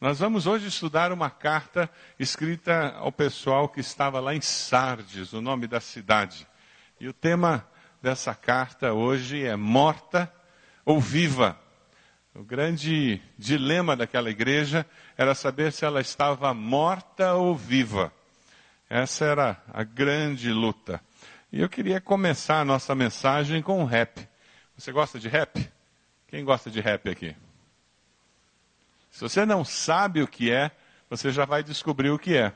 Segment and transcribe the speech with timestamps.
[0.00, 5.42] Nós vamos hoje estudar uma carta escrita ao pessoal que estava lá em Sardes, o
[5.42, 6.48] nome da cidade.
[6.98, 7.68] E o tema
[8.00, 10.32] dessa carta hoje é Morta
[10.86, 11.54] ou Viva.
[12.34, 14.86] O grande dilema daquela igreja
[15.18, 18.10] era saber se ela estava morta ou viva.
[18.88, 20.98] Essa era a grande luta.
[21.52, 24.26] E eu queria começar a nossa mensagem com um rap.
[24.78, 25.70] Você gosta de rap?
[26.26, 27.36] Quem gosta de rap aqui?
[29.10, 30.70] Se você não sabe o que é,
[31.08, 32.52] você já vai descobrir o que é.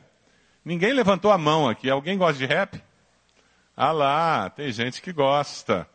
[0.65, 1.91] Ninguém levantou a mão aqui.
[1.91, 2.83] Alguém gosta de rap?
[3.77, 5.89] Ah lá, tem gente que gosta.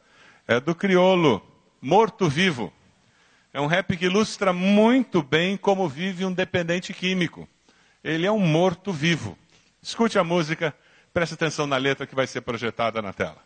[0.48, 1.42] É do criolo,
[1.82, 2.74] Morto Vivo.
[3.54, 7.48] É um rap que ilustra muito bem como vive um dependente químico.
[8.04, 9.38] Ele é um morto vivo.
[9.82, 10.74] Escute a música,
[11.14, 13.42] preste atenção na letra que vai ser projetada na tela.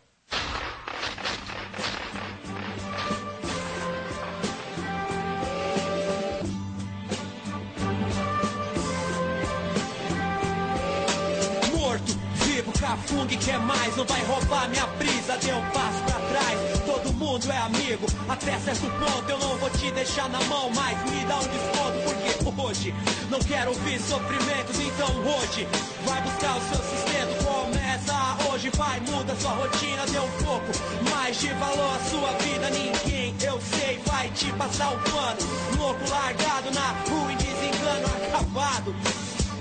[13.14, 16.58] Fung quer mais, não vai roubar minha brisa, deu um passo pra trás.
[16.84, 20.98] Todo mundo é amigo, até certo ponto eu não vou te deixar na mão, mas
[21.08, 22.94] me dá um desconto, porque hoje
[23.30, 25.68] não quero ouvir sofrimentos, então hoje
[26.04, 27.44] vai buscar o seu sustento.
[27.44, 30.72] Começa hoje, vai, muda sua rotina, dê um pouco
[31.10, 32.68] mais de valor à sua vida.
[32.70, 35.38] Ninguém, eu sei, vai te passar um pano.
[35.78, 38.94] Louco largado na rua em desengano acabado.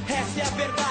[0.08, 0.83] Essa é a verdade,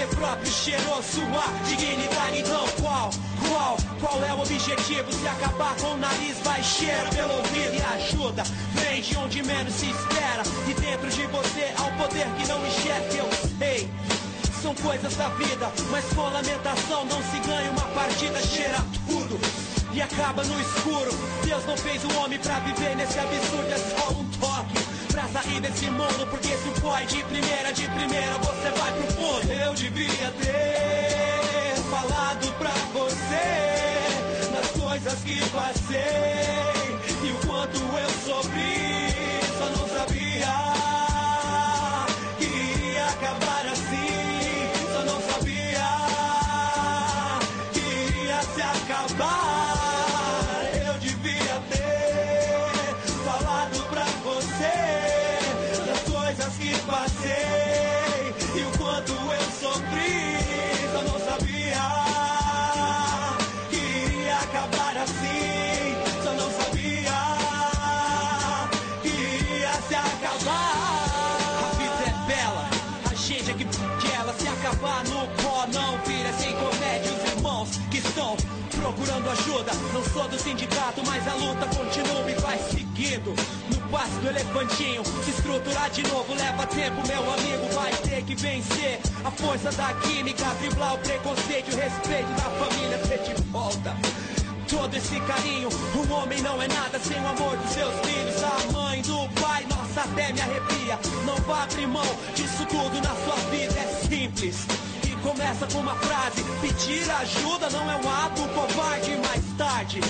[0.00, 2.38] você próprio cheirou sua dignidade.
[2.38, 3.10] Então qual,
[3.48, 5.12] qual, qual é o objetivo?
[5.12, 8.42] Se acabar com o nariz, vai cheira pelo ouvido e ajuda.
[8.74, 10.42] Vem de onde menos se espera.
[10.68, 13.90] E dentro de você há um poder que não enxerga, eu sei.
[14.62, 19.38] São coisas da vida, mas com lamentação não se ganha uma partida, cheira tudo
[19.92, 21.10] e acaba no escuro.
[21.44, 24.29] Deus não fez o homem pra viver nesse absurdo, é só um
[25.10, 26.26] pra sair desse mundo.
[26.30, 29.52] Porque se foi de primeira, de primeira, você vai pro fundo.
[29.52, 35.98] Eu devia ter falado pra você das coisas que passei
[37.24, 38.99] e o quanto eu sofri.
[79.92, 83.34] Não sou do sindicato, mas a luta continua e vai seguindo.
[83.70, 87.74] No passo do elefantinho, se estruturar de novo leva tempo, meu amigo.
[87.74, 92.98] Vai ter que vencer a força da química, driblar o preconceito o respeito da família.
[92.98, 93.96] Ter de volta
[94.68, 95.68] todo esse carinho.
[95.68, 98.42] O homem não é nada sem o amor dos seus filhos.
[98.42, 100.98] A mãe do pai, nossa, até me arrepia.
[101.24, 104.89] Não vá abrir mão disso tudo na sua vida, é simples
[105.22, 109.16] começa com uma frase: Pedir ajuda não é um ato covarde.
[109.16, 110.00] Mais tarde,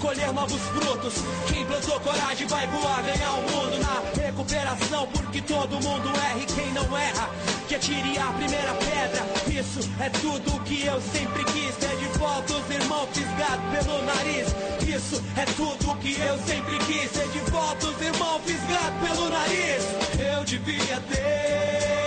[0.00, 1.14] colher novos frutos.
[1.48, 5.06] Quem plantou coragem vai voar, ganhar o mundo na recuperação.
[5.08, 7.30] Porque todo mundo erra e quem não erra,
[7.68, 9.60] que atire a primeira pedra.
[9.60, 11.76] Isso é tudo que eu sempre quis.
[11.76, 14.48] Ter de volta os irmãos fisgados pelo nariz.
[14.86, 17.10] Isso é tudo que eu sempre quis.
[17.10, 19.84] Ter de volta os irmãos fisgados pelo nariz.
[20.18, 22.05] Eu devia ter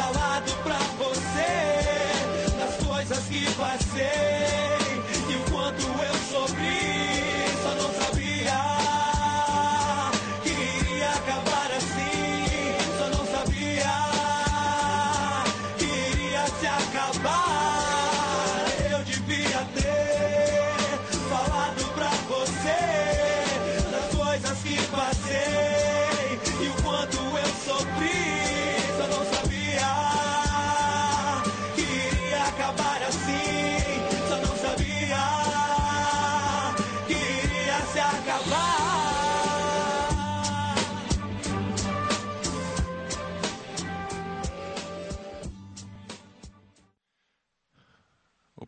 [0.00, 1.60] falado pra você
[2.86, 4.80] coisas que passei
[5.28, 6.89] e o quanto eu sofri,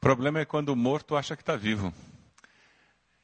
[0.02, 1.94] problema é quando o morto acha que está vivo.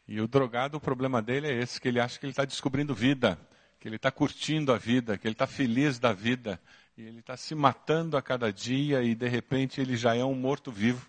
[0.06, 2.94] E o drogado, o problema dele é esse, que ele acha que ele está descobrindo
[2.94, 3.36] vida,
[3.80, 6.60] que ele está curtindo a vida, que ele está feliz da vida,
[6.96, 10.36] e ele está se matando a cada dia e de repente ele já é um
[10.36, 11.04] morto vivo.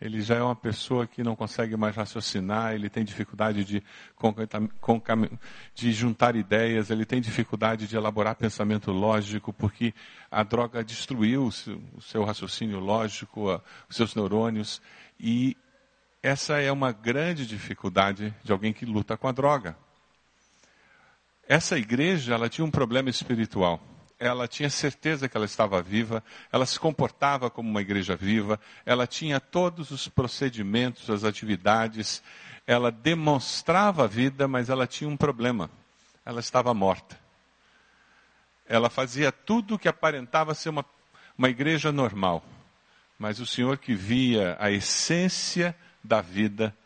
[0.00, 3.82] Ele já é uma pessoa que não consegue mais raciocinar, ele tem dificuldade de,
[5.74, 9.94] de juntar ideias, ele tem dificuldade de elaborar pensamento lógico, porque
[10.30, 14.82] a droga destruiu o seu raciocínio lógico, os seus neurônios,
[15.18, 15.56] e
[16.22, 19.78] essa é uma grande dificuldade de alguém que luta com a droga.
[21.48, 26.64] Essa igreja, ela tinha um problema espiritual ela tinha certeza que ela estava viva, ela
[26.64, 32.22] se comportava como uma igreja viva, ela tinha todos os procedimentos, as atividades,
[32.66, 35.70] ela demonstrava a vida, mas ela tinha um problema.
[36.24, 37.18] Ela estava morta.
[38.66, 40.84] Ela fazia tudo que aparentava ser uma,
[41.38, 42.44] uma igreja normal.
[43.18, 46.76] Mas o Senhor que via a essência da vida,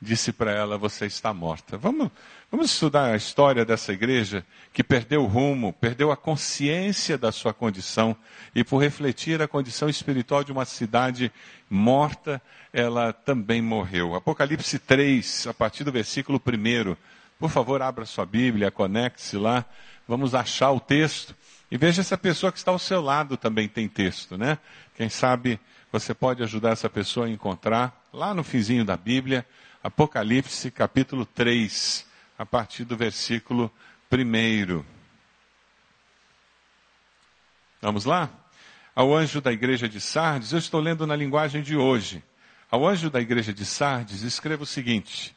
[0.00, 1.76] disse para ela: Você está morta.
[1.76, 2.10] Vamos,
[2.50, 7.52] vamos estudar a história dessa igreja que perdeu o rumo, perdeu a consciência da sua
[7.52, 8.16] condição
[8.54, 11.30] e, por refletir a condição espiritual de uma cidade
[11.68, 12.40] morta,
[12.72, 14.14] ela também morreu.
[14.14, 16.96] Apocalipse 3, a partir do versículo 1.
[17.38, 19.64] Por favor, abra sua Bíblia, conecte-se lá.
[20.06, 21.34] Vamos achar o texto.
[21.70, 24.58] E veja se a pessoa que está ao seu lado também tem texto, né?
[24.96, 25.60] Quem sabe
[25.92, 29.46] você pode ajudar essa pessoa a encontrar lá no finzinho da Bíblia
[29.82, 32.04] Apocalipse capítulo 3,
[32.38, 33.70] a partir do versículo
[34.12, 34.84] 1.
[37.82, 38.30] Vamos lá?
[38.94, 42.22] Ao anjo da igreja de Sardes, eu estou lendo na linguagem de hoje.
[42.70, 45.36] Ao anjo da igreja de Sardes, escreva o seguinte: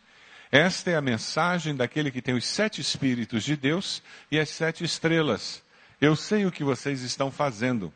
[0.52, 4.84] Esta é a mensagem daquele que tem os sete Espíritos de Deus e as sete
[4.84, 5.64] estrelas.
[6.00, 7.94] Eu sei o que vocês estão fazendo.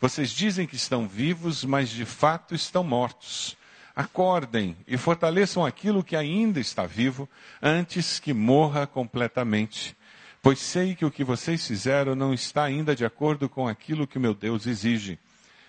[0.00, 3.56] Vocês dizem que estão vivos, mas de fato estão mortos.
[3.94, 7.28] Acordem e fortaleçam aquilo que ainda está vivo,
[7.62, 9.96] antes que morra completamente.
[10.42, 14.18] Pois sei que o que vocês fizeram não está ainda de acordo com aquilo que
[14.18, 15.18] meu Deus exige.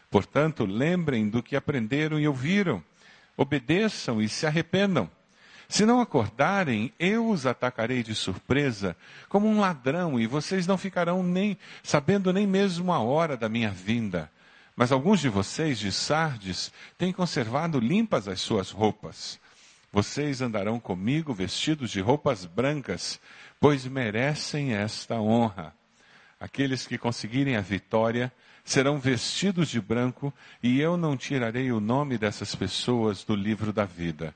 [0.10, 2.84] Portanto, lembrem do que aprenderam e ouviram.
[3.38, 5.10] Obedeçam e se arrependam.
[5.68, 8.96] Se não acordarem, eu os atacarei de surpresa,
[9.30, 13.72] como um ladrão, e vocês não ficarão nem sabendo nem mesmo a hora da minha
[13.72, 14.32] vinda.
[14.76, 19.40] Mas alguns de vocês de Sardes têm conservado limpas as suas roupas.
[19.92, 23.20] Vocês andarão comigo vestidos de roupas brancas,
[23.60, 25.74] pois merecem esta honra.
[26.38, 28.32] Aqueles que conseguirem a vitória
[28.66, 33.86] serão vestidos de branco, e eu não tirarei o nome dessas pessoas do livro da
[33.86, 34.36] vida.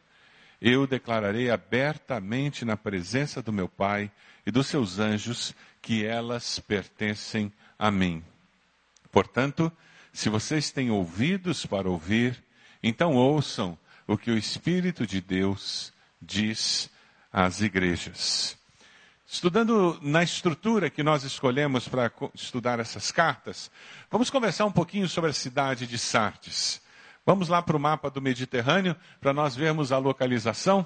[0.61, 4.09] Eu declararei abertamente na presença do meu Pai
[4.45, 8.23] e dos seus anjos que elas pertencem a mim.
[9.11, 9.71] Portanto,
[10.11, 12.43] se vocês têm ouvidos para ouvir,
[12.81, 13.77] então ouçam
[14.07, 16.89] o que o Espírito de Deus diz
[17.31, 18.57] às igrejas.
[19.27, 23.69] Estudando na estrutura que nós escolhemos para estudar essas cartas,
[24.09, 26.81] vamos conversar um pouquinho sobre a cidade de Sardes.
[27.23, 30.83] Vamos lá para o mapa do Mediterrâneo para nós vermos a localização.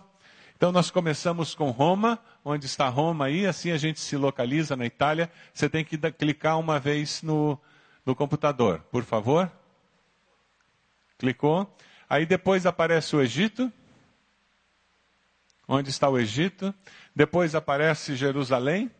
[0.57, 4.85] Então nós começamos com Roma, onde está Roma aí, assim a gente se localiza na
[4.85, 5.31] Itália.
[5.53, 7.57] Você tem que clicar uma vez no,
[8.05, 9.51] no computador, por favor.
[11.17, 11.73] Clicou.
[12.09, 13.71] Aí depois aparece o Egito.
[15.67, 16.73] Onde está o Egito?
[17.15, 18.91] Depois aparece Jerusalém.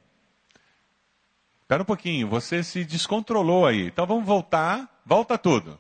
[1.61, 3.87] Espera um pouquinho, você se descontrolou aí.
[3.87, 5.01] Então vamos voltar.
[5.05, 5.79] Volta tudo.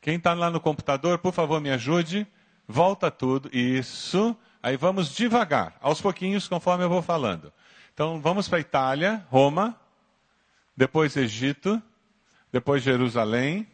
[0.00, 2.26] Quem está lá no computador, por favor, me ajude.
[2.66, 3.48] Volta tudo.
[3.52, 4.36] Isso.
[4.62, 7.52] Aí vamos devagar, aos pouquinhos, conforme eu vou falando.
[7.92, 9.78] Então vamos para Itália, Roma,
[10.76, 11.82] depois Egito,
[12.52, 13.66] depois Jerusalém,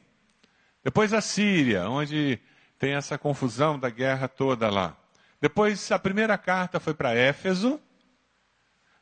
[0.84, 2.40] depois a Síria, onde
[2.78, 4.96] tem essa confusão da guerra toda lá.
[5.40, 7.80] Depois a primeira carta foi para Éfeso,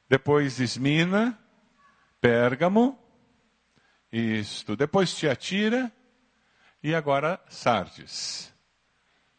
[0.09, 1.39] depois Esmina,
[2.21, 2.99] Pérgamo,
[4.11, 5.93] isto, depois Tiatira
[6.83, 8.53] e agora Sardes.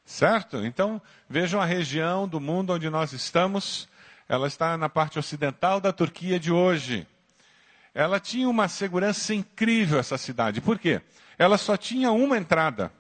[0.06, 0.64] Certo?
[0.66, 3.90] Então, vejam a região do mundo onde nós estamos.
[4.30, 7.06] Ela está na parte ocidental da Turquia de hoje.
[7.94, 10.62] Ela tinha uma segurança incrível, essa cidade.
[10.62, 11.02] Por quê?
[11.38, 12.92] Ela só tinha uma entrada.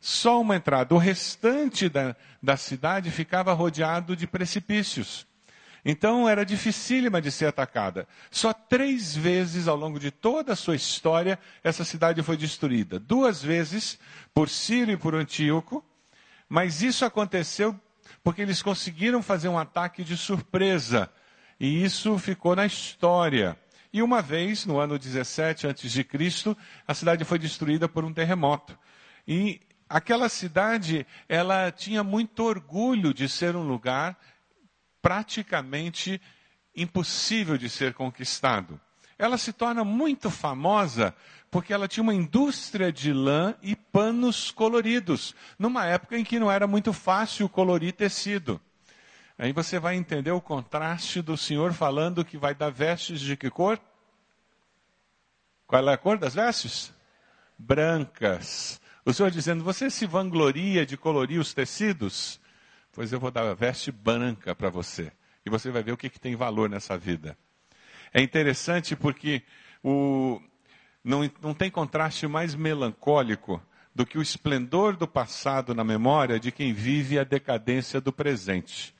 [0.00, 0.94] Só uma entrada.
[0.94, 5.26] O restante da, da cidade ficava rodeado de precipícios.
[5.84, 8.06] Então era dificílima de ser atacada.
[8.30, 12.98] Só três vezes ao longo de toda a sua história essa cidade foi destruída.
[13.00, 13.98] Duas vezes
[14.32, 15.84] por Ciro e por Antíoco,
[16.48, 17.78] mas isso aconteceu
[18.22, 21.10] porque eles conseguiram fazer um ataque de surpresa.
[21.58, 23.56] E isso ficou na história.
[23.92, 26.06] E uma vez, no ano 17 a.C.,
[26.88, 28.78] a cidade foi destruída por um terremoto.
[29.28, 34.18] E aquela cidade, ela tinha muito orgulho de ser um lugar
[35.02, 36.20] praticamente
[36.74, 38.80] impossível de ser conquistado.
[39.18, 41.14] ela se torna muito famosa
[41.50, 46.50] porque ela tinha uma indústria de lã e panos coloridos, numa época em que não
[46.50, 48.58] era muito fácil colorir tecido.
[49.42, 53.50] Aí você vai entender o contraste do Senhor falando que vai dar vestes de que
[53.50, 53.76] cor?
[55.66, 56.94] Qual é a cor das vestes?
[57.58, 58.80] Brancas.
[59.04, 62.40] O Senhor dizendo: Você se vangloria de colorir os tecidos?
[62.92, 65.10] Pois eu vou dar a veste branca para você.
[65.44, 67.36] E você vai ver o que, que tem valor nessa vida.
[68.14, 69.42] É interessante porque
[69.82, 70.40] o,
[71.02, 73.60] não, não tem contraste mais melancólico
[73.92, 78.94] do que o esplendor do passado na memória de quem vive a decadência do presente.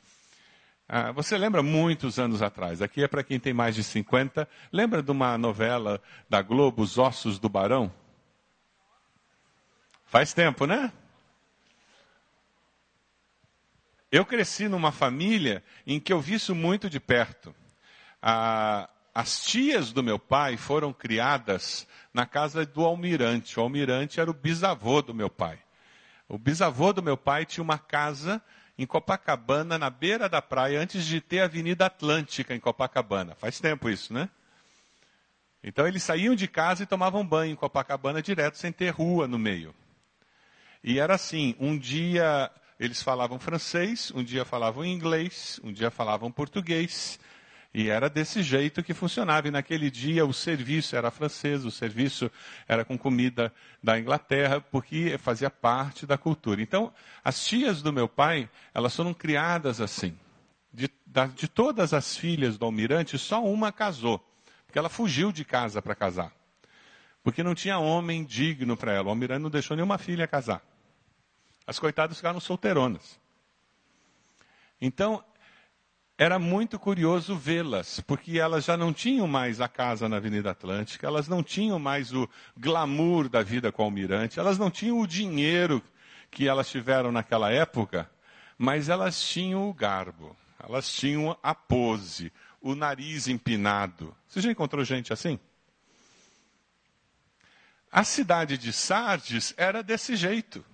[0.95, 5.03] Ah, você lembra muitos anos atrás, aqui é para quem tem mais de 50, lembra
[5.03, 7.91] de uma novela da Globo, Os Ossos do Barão?
[10.05, 10.93] Faz tempo, né?
[14.11, 17.55] Eu cresci numa família em que eu vi isso muito de perto.
[18.21, 23.59] Ah, as tias do meu pai foram criadas na casa do almirante.
[23.59, 25.59] O almirante era o bisavô do meu pai.
[26.29, 28.43] O bisavô do meu pai tinha uma casa
[28.83, 33.37] em Copacabana, na beira da praia, antes de ter a Avenida Atlântica em Copacabana.
[33.37, 34.29] Faz tempo isso, né?
[35.63, 39.39] Então eles saíam de casa e tomavam banho em Copacabana direto, sem ter rua no
[39.39, 39.73] meio.
[40.83, 46.33] E era assim: um dia eles falavam francês, um dia falavam inglês, um dia falavam
[46.33, 47.21] português.
[47.75, 49.49] E era desse jeito que funcionava.
[49.49, 52.31] E naquele dia o serviço era francês, o serviço
[52.69, 53.53] era com comida
[53.83, 56.61] da Inglaterra, porque fazia parte da cultura.
[56.61, 56.93] Então,
[57.25, 60.17] as tias do meu pai, elas foram criadas assim.
[60.73, 60.91] De,
[61.35, 64.23] de todas as filhas do almirante, só uma casou.
[64.67, 66.33] Porque ela fugiu de casa para casar.
[67.23, 69.07] Porque não tinha homem digno para ela.
[69.07, 70.63] O almirante não deixou nenhuma filha casar.
[71.67, 73.19] As coitadas ficaram solteironas.
[74.81, 75.23] Então,
[76.23, 81.05] era muito curioso vê-las, porque elas já não tinham mais a casa na Avenida Atlântica,
[81.05, 85.07] elas não tinham mais o glamour da vida com o almirante, elas não tinham o
[85.07, 85.83] dinheiro
[86.31, 88.09] que elas tiveram naquela época,
[88.57, 94.17] mas elas tinham o garbo, elas tinham a pose, o nariz empinado.
[94.29, 95.41] Você já encontrou gente assim?
[97.91, 100.65] A cidade de Sardes era desse jeito.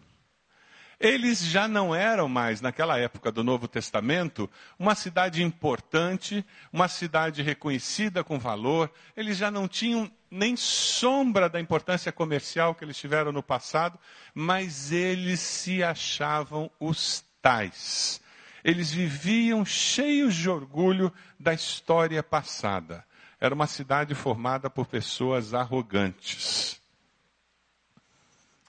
[1.00, 7.40] Eles já não eram mais, naquela época do Novo Testamento, uma cidade importante, uma cidade
[7.40, 8.90] reconhecida com valor.
[9.16, 13.96] Eles já não tinham nem sombra da importância comercial que eles tiveram no passado,
[14.34, 18.20] mas eles se achavam os tais.
[18.64, 23.04] Eles viviam cheios de orgulho da história passada.
[23.40, 26.67] Era uma cidade formada por pessoas arrogantes.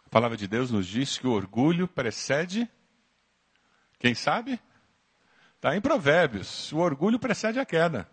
[0.10, 2.68] A palavra de Deus nos diz que o orgulho precede.
[4.00, 4.60] Quem sabe?
[5.56, 6.74] Está em Provérbios.
[6.74, 8.10] O orgulho precede a queda.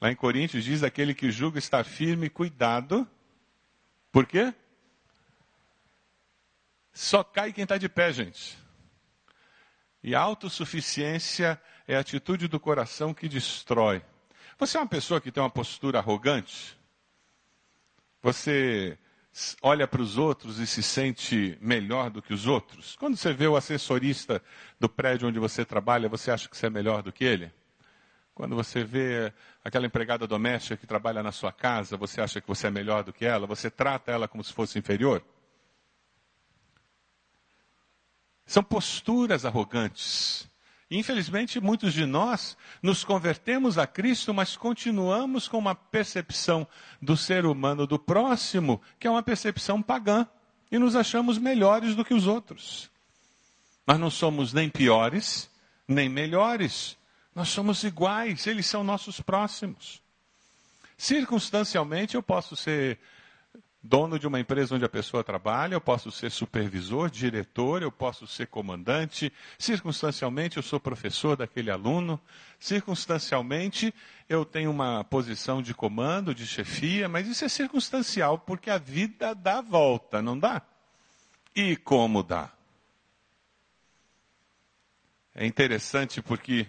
[0.00, 3.06] Lá em Coríntios diz aquele que julga estar firme, cuidado.
[4.10, 4.54] Por quê?
[6.90, 8.56] Só cai quem está de pé, gente.
[10.02, 14.02] E a autossuficiência é a atitude do coração que destrói.
[14.58, 16.78] Você é uma pessoa que tem uma postura arrogante?
[18.22, 18.98] Você
[19.62, 22.96] olha para os outros e se sente melhor do que os outros?
[22.96, 24.42] Quando você vê o assessorista
[24.78, 27.52] do prédio onde você trabalha, você acha que você é melhor do que ele?
[28.34, 29.32] Quando você vê
[29.64, 33.12] aquela empregada doméstica que trabalha na sua casa, você acha que você é melhor do
[33.12, 33.46] que ela?
[33.46, 35.22] Você trata ela como se fosse inferior?
[38.46, 40.48] São posturas arrogantes.
[40.94, 46.66] Infelizmente, muitos de nós nos convertemos a Cristo, mas continuamos com uma percepção
[47.00, 50.26] do ser humano, do próximo, que é uma percepção pagã,
[50.70, 52.90] e nos achamos melhores do que os outros.
[53.86, 55.50] Nós não somos nem piores,
[55.88, 56.96] nem melhores.
[57.34, 60.02] Nós somos iguais, eles são nossos próximos.
[60.98, 62.98] Circunstancialmente, eu posso ser
[63.82, 68.26] dono de uma empresa onde a pessoa trabalha, eu posso ser supervisor, diretor, eu posso
[68.26, 72.20] ser comandante, circunstancialmente eu sou professor daquele aluno,
[72.60, 73.92] circunstancialmente
[74.28, 79.34] eu tenho uma posição de comando, de chefia, mas isso é circunstancial porque a vida
[79.34, 80.62] dá volta, não dá?
[81.54, 82.50] E como dá?
[85.34, 86.66] É interessante porque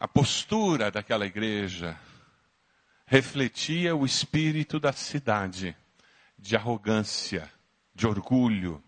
[0.00, 1.96] a postura daquela igreja,
[3.12, 5.76] refletia o espírito da cidade,
[6.38, 7.46] de arrogância,
[7.94, 8.82] de orgulho.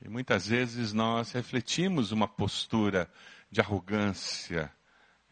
[0.00, 3.12] E muitas vezes nós refletimos uma postura
[3.50, 4.72] de arrogância,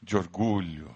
[0.03, 0.95] de orgulho.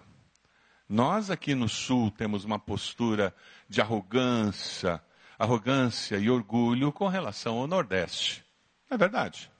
[0.86, 3.34] Nós aqui no sul temos uma postura
[3.66, 5.02] de arrogância,
[5.38, 8.44] arrogância e orgulho com relação ao Nordeste.
[8.90, 9.50] É verdade?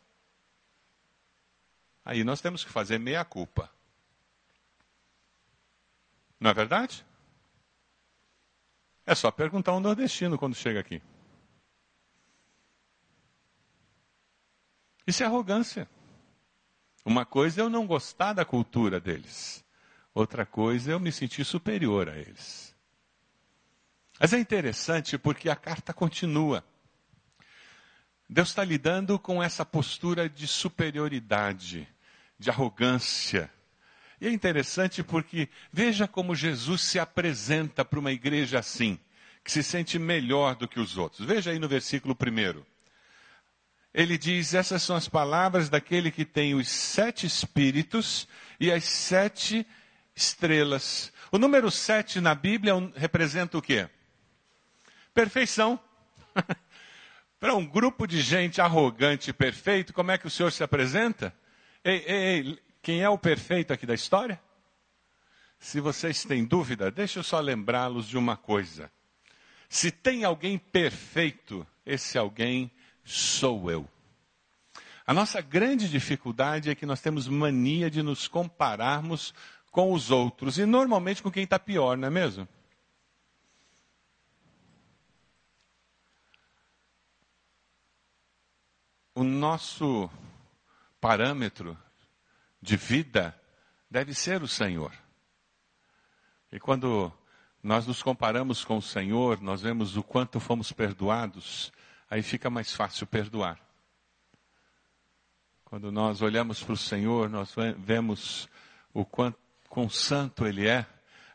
[2.05, 3.74] Aí nós temos que fazer meia culpa.
[6.45, 7.03] Não é verdade?
[9.07, 11.01] É só perguntar um nordestino quando chega aqui.
[15.07, 15.89] Isso é arrogância.
[17.03, 19.65] Uma coisa é eu não gostar da cultura deles.
[20.13, 22.77] Outra coisa é eu me sentir superior a eles.
[24.21, 26.63] Mas é interessante porque a carta continua.
[28.29, 31.89] Deus está lidando com essa postura de superioridade,
[32.39, 33.51] de arrogância.
[34.21, 38.99] E é interessante porque veja como Jesus se apresenta para uma igreja assim,
[39.43, 41.27] que se sente melhor do que os outros.
[41.27, 42.67] Veja aí no versículo primeiro.
[43.93, 48.27] Ele diz: Essas são as palavras daquele que tem os sete espíritos
[48.59, 49.67] e as sete
[50.17, 51.13] estrelas.
[51.31, 53.89] O número sete na Bíblia representa o quê?
[55.13, 55.79] Perfeição.
[57.39, 61.35] Para um grupo de gente arrogante e perfeito, como é que o Senhor se apresenta?
[61.85, 64.39] Ei, ei, ei, quem é o perfeito aqui da história?
[65.59, 68.93] Se vocês têm dúvida, deixa eu só lembrá-los de uma coisa.
[69.71, 72.71] Se tem alguém perfeito, esse alguém
[73.03, 73.89] sou eu.
[75.07, 79.33] A nossa grande dificuldade é que nós temos mania de nos compararmos
[79.71, 82.47] com os outros e normalmente com quem está pior, não é mesmo?
[89.15, 90.11] O nosso
[91.01, 91.79] parâmetro
[92.65, 93.39] de vida
[93.91, 94.91] deve ser o Senhor.
[96.51, 97.13] E quando
[97.63, 101.71] nós nos comparamos com o Senhor, nós vemos o quanto fomos perdoados,
[102.09, 103.61] aí fica mais fácil perdoar.
[105.63, 108.49] Quando nós olhamos para o Senhor, nós vemos
[108.95, 110.87] o quanto quão santo Ele é,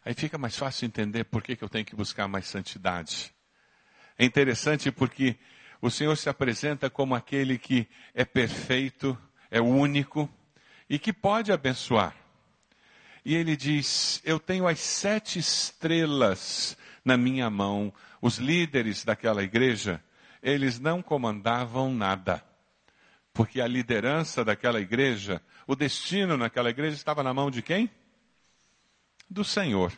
[0.03, 3.31] aí fica mais fácil entender por que, que eu tenho que buscar mais santidade.
[4.17, 5.37] É interessante porque
[5.79, 9.15] o Senhor se apresenta como aquele que é perfeito,
[9.51, 10.27] é único
[10.89, 12.15] e que pode abençoar.
[13.23, 17.93] E ele diz: Eu tenho as sete estrelas na minha mão.
[18.21, 20.03] Os líderes daquela igreja
[20.41, 22.43] eles não comandavam nada.
[23.33, 27.89] Porque a liderança daquela igreja, o destino naquela igreja estava na mão de quem?
[29.29, 29.93] Do Senhor.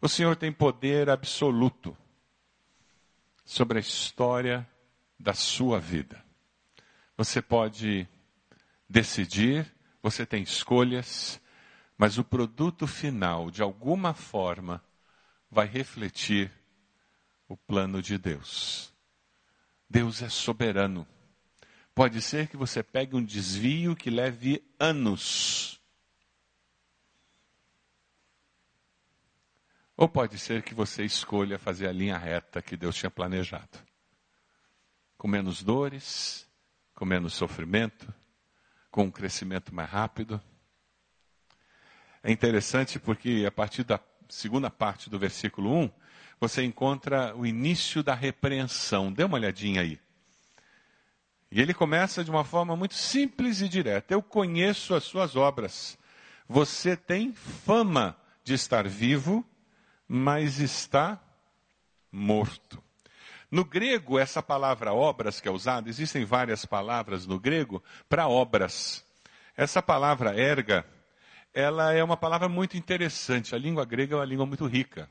[0.00, 1.96] O Senhor tem poder absoluto
[3.44, 4.68] sobre a história
[5.18, 6.22] da sua vida.
[7.16, 8.08] Você pode
[8.88, 9.72] decidir,
[10.04, 11.40] você tem escolhas,
[11.96, 14.84] mas o produto final, de alguma forma,
[15.50, 16.52] vai refletir
[17.48, 18.92] o plano de Deus.
[19.88, 21.08] Deus é soberano.
[21.94, 25.80] Pode ser que você pegue um desvio que leve anos.
[29.96, 33.78] Ou pode ser que você escolha fazer a linha reta que Deus tinha planejado.
[35.16, 36.46] Com menos dores,
[36.94, 38.12] com menos sofrimento,
[38.94, 40.40] com um crescimento mais rápido.
[42.22, 45.90] É interessante porque a partir da segunda parte do versículo 1,
[46.38, 49.12] você encontra o início da repreensão.
[49.12, 49.98] Dê uma olhadinha aí.
[51.50, 54.14] E ele começa de uma forma muito simples e direta.
[54.14, 55.98] Eu conheço as suas obras.
[56.48, 59.44] Você tem fama de estar vivo,
[60.06, 61.20] mas está
[62.12, 62.80] morto.
[63.54, 69.04] No grego, essa palavra obras que é usada, existem várias palavras no grego para obras.
[69.56, 70.84] Essa palavra erga,
[71.54, 73.54] ela é uma palavra muito interessante.
[73.54, 75.08] A língua grega é uma língua muito rica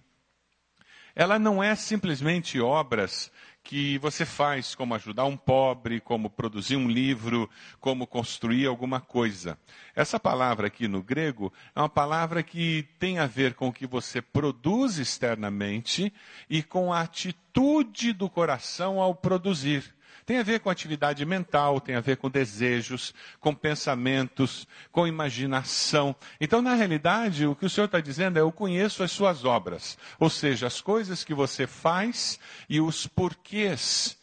[1.16, 3.32] ela não é simplesmente obras
[3.64, 7.50] que você faz, como ajudar um pobre, como produzir um livro,
[7.80, 9.58] como construir alguma coisa.
[9.96, 13.88] Essa palavra aqui no grego é uma palavra que tem a ver com o que
[13.88, 16.14] você produz externamente
[16.50, 19.96] e com a atitude do coração ao produzir.
[20.26, 26.16] Tem a ver com atividade mental, tem a ver com desejos, com pensamentos, com imaginação.
[26.40, 29.98] Então, na realidade, o que o Senhor está dizendo é: eu conheço as suas obras.
[30.20, 34.18] Ou seja, as coisas que você faz e os porquês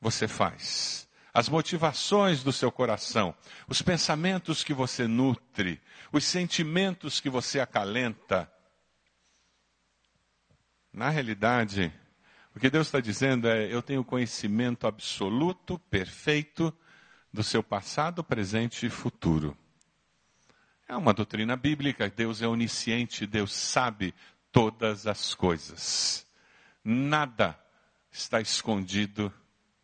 [0.00, 1.06] você faz.
[1.34, 3.34] As motivações do seu coração,
[3.68, 8.50] os pensamentos que você nutre, os sentimentos que você acalenta.
[10.92, 11.92] Na realidade,
[12.54, 16.74] o que Deus está dizendo é: eu tenho conhecimento absoluto, perfeito,
[17.32, 19.56] do seu passado, presente e futuro.
[20.88, 24.14] É uma doutrina bíblica, Deus é onisciente, Deus sabe
[24.50, 26.26] todas as coisas.
[26.82, 27.58] Nada
[28.10, 29.32] está escondido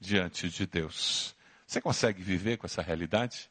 [0.01, 1.35] diante de Deus.
[1.67, 3.51] Você consegue viver com essa realidade?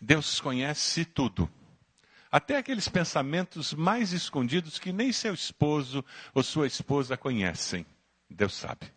[0.00, 1.48] Deus conhece tudo.
[2.34, 7.86] Até aqueles pensamentos mais escondidos que nem seu esposo ou sua esposa conhecem.
[8.28, 8.92] Deus sabe.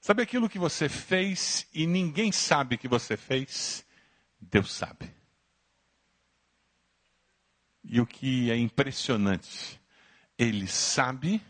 [0.00, 3.84] Sabe aquilo que você fez e ninguém sabe que você fez?
[4.40, 5.12] Deus sabe.
[7.82, 9.80] E o que é impressionante,
[10.38, 11.42] ele sabe,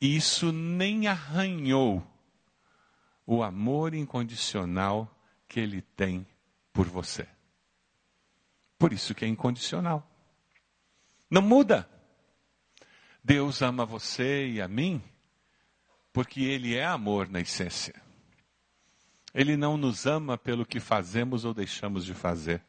[0.00, 2.04] e isso nem arranhou
[3.24, 5.08] o amor incondicional
[5.46, 6.26] que ele tem
[6.72, 7.35] por você.
[8.78, 10.06] Por isso que é incondicional.
[11.30, 11.88] Não muda.
[13.22, 15.02] Deus ama você e a mim
[16.12, 17.94] porque Ele é amor na essência.
[19.34, 22.62] Ele não nos ama pelo que fazemos ou deixamos de fazer.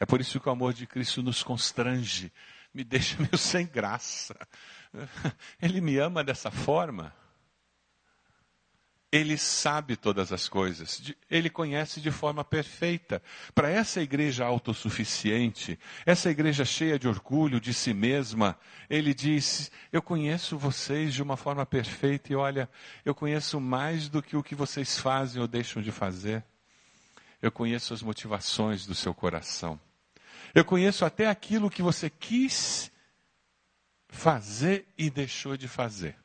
[0.00, 2.32] É por isso que o amor de Cristo nos constrange,
[2.74, 4.36] me deixa meio sem graça.
[5.62, 7.14] Ele me ama dessa forma.
[9.14, 11.00] Ele sabe todas as coisas,
[11.30, 13.22] ele conhece de forma perfeita.
[13.54, 18.58] Para essa igreja autossuficiente, essa igreja cheia de orgulho de si mesma,
[18.90, 22.68] ele diz: Eu conheço vocês de uma forma perfeita e olha,
[23.04, 26.42] eu conheço mais do que o que vocês fazem ou deixam de fazer.
[27.40, 29.78] Eu conheço as motivações do seu coração.
[30.52, 32.90] Eu conheço até aquilo que você quis
[34.08, 36.23] fazer e deixou de fazer.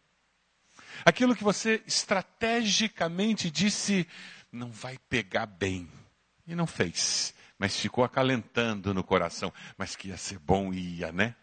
[1.06, 4.08] Aquilo que você estrategicamente disse
[4.52, 5.90] não vai pegar bem.
[6.48, 7.34] E não fez.
[7.58, 9.54] Mas ficou acalentando no coração.
[9.78, 11.36] Mas que ia ser bom, ia, né?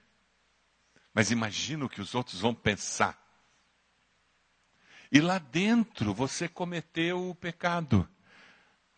[1.14, 3.18] Mas imagina o que os outros vão pensar.
[5.10, 8.08] E lá dentro você cometeu o pecado.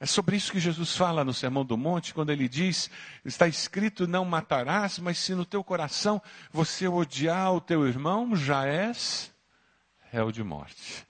[0.01, 2.88] É sobre isso que Jesus fala no Sermão do Monte, quando ele diz:
[3.25, 8.64] está escrito, não matarás, mas se no teu coração você odiar o teu irmão, já
[8.64, 9.33] és
[10.11, 11.07] réu de morte.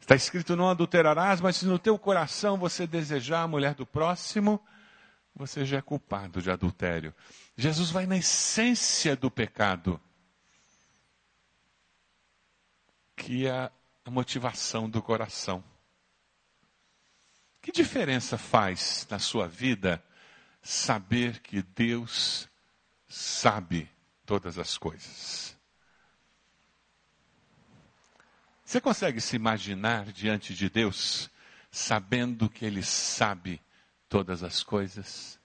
[0.00, 4.64] Está escrito: não adulterarás, mas se no teu coração você desejar a mulher do próximo,
[5.34, 7.14] você já é culpado de adultério.
[7.56, 10.00] Jesus vai na essência do pecado,
[13.16, 13.70] que é
[14.04, 15.62] a motivação do coração.
[17.60, 20.00] Que diferença faz na sua vida
[20.62, 22.48] saber que Deus
[23.08, 23.90] sabe
[24.24, 25.55] todas as coisas?
[28.66, 31.30] Você consegue se imaginar diante de Deus,
[31.70, 33.62] sabendo que Ele sabe
[34.08, 35.38] todas as coisas?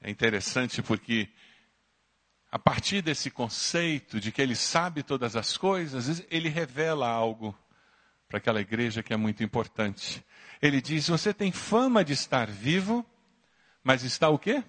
[0.00, 1.28] É interessante porque,
[2.50, 7.56] a partir desse conceito de que Ele sabe todas as coisas, Ele revela algo
[8.26, 10.26] para aquela igreja que é muito importante.
[10.60, 13.06] Ele diz: Você tem fama de estar vivo,
[13.84, 14.64] mas está o quê?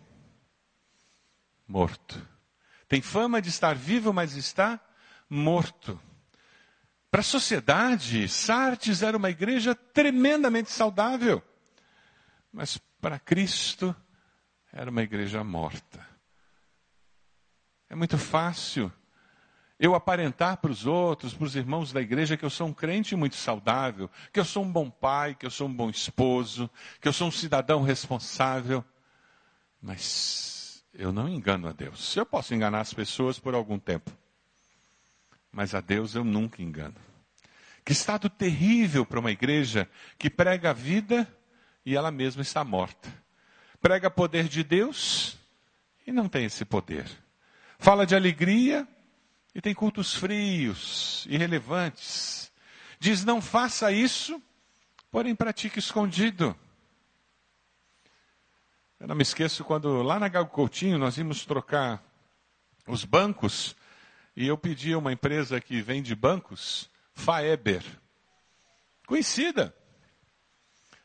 [1.67, 2.31] Morto.
[2.91, 4.77] Tem fama de estar vivo, mas está
[5.30, 5.97] morto.
[7.10, 11.41] Para a sociedade, Sardes era uma igreja tremendamente saudável.
[12.51, 13.95] Mas para Cristo,
[14.73, 16.06] era uma igreja morta.
[17.89, 18.91] É muito fácil
[19.80, 23.15] eu aparentar para os outros, para os irmãos da igreja, que eu sou um crente
[23.15, 27.08] muito saudável, que eu sou um bom pai, que eu sou um bom esposo, que
[27.08, 28.84] eu sou um cidadão responsável.
[29.82, 30.61] Mas
[30.93, 32.15] eu não engano a Deus.
[32.15, 34.12] Eu posso enganar as pessoas por algum tempo,
[35.51, 36.95] mas a Deus eu nunca engano.
[37.84, 41.27] Que estado terrível para uma igreja que prega a vida
[41.86, 43.12] e ela mesma está morta.
[43.82, 45.38] Prega poder de Deus
[46.06, 47.10] e não tem esse poder.
[47.80, 48.88] Fala de alegria
[49.56, 52.51] e tem cultos frios, irrelevantes.
[52.99, 54.41] Diz: não faça isso,
[55.10, 56.56] porém pratique escondido.
[59.02, 62.04] Eu não me esqueço quando lá na Gago Coutinho nós íamos trocar
[62.86, 63.76] os bancos
[64.36, 67.84] e eu pedi a uma empresa que vende bancos, Faeber,
[69.08, 69.76] conhecida,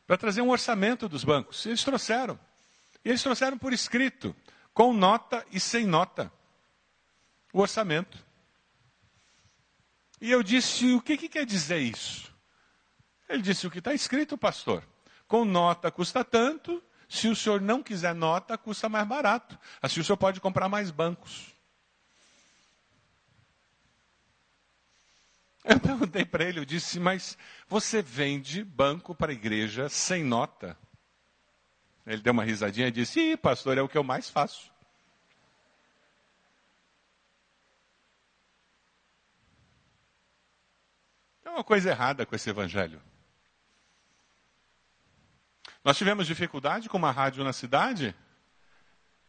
[0.07, 1.65] para trazer um orçamento dos bancos.
[1.65, 2.39] Eles trouxeram.
[3.03, 4.37] E eles trouxeram por escrito,
[4.75, 6.31] com nota e sem nota,
[7.51, 8.23] o orçamento.
[10.21, 12.31] E eu disse: o que, que quer dizer isso?
[13.27, 14.87] Ele disse: o que está escrito, pastor.
[15.27, 19.59] Com nota custa tanto, se o senhor não quiser nota, custa mais barato.
[19.81, 21.55] Assim o senhor pode comprar mais bancos.
[25.65, 27.37] Eu perguntei para ele, eu disse, mas
[27.69, 30.79] você vende banco para a igreja sem nota?
[32.07, 34.73] Ele deu uma risadinha e disse, Ih, pastor, é o que eu mais faço.
[41.43, 43.03] Tem uma coisa errada com esse evangelho.
[45.87, 48.13] Nós tivemos dificuldade com uma rádio na cidade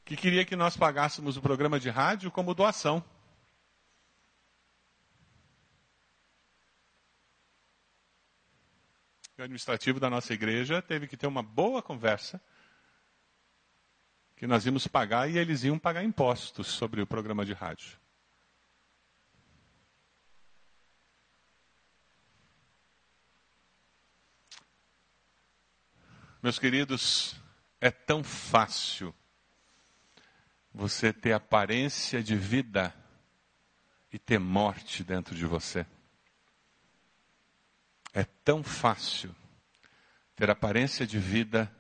[0.04, 3.06] que queria que nós pagássemos o programa de rádio como doação.
[9.38, 12.42] O administrativo da nossa igreja teve que ter uma boa conversa
[14.36, 18.00] que nós íamos pagar e eles iam pagar impostos sobre o programa de rádio.
[26.42, 27.36] Meus queridos,
[27.82, 29.14] é tão fácil
[30.72, 32.94] você ter aparência de vida
[34.14, 35.84] e ter morte dentro de você.
[38.14, 39.36] É tão fácil
[40.36, 41.72] ter aparência de vida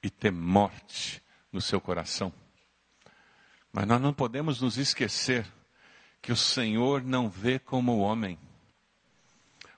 [0.00, 2.32] e ter morte no seu coração.
[3.72, 5.44] Mas nós não podemos nos esquecer
[6.22, 8.38] que o Senhor não vê como o homem.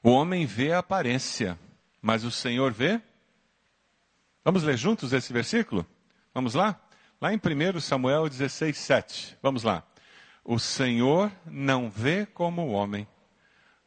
[0.03, 1.59] O homem vê a aparência,
[2.03, 3.01] mas o Senhor vê.
[4.45, 5.87] Vamos ler juntos esse versículo?
[6.33, 6.81] Vamos lá?
[7.21, 9.39] Lá em 1 Samuel 16, 7.
[9.43, 9.85] Vamos lá.
[10.43, 13.07] O Senhor não vê como o homem.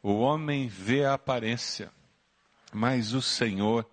[0.00, 1.90] O homem vê a aparência,
[2.72, 3.88] mas o Senhor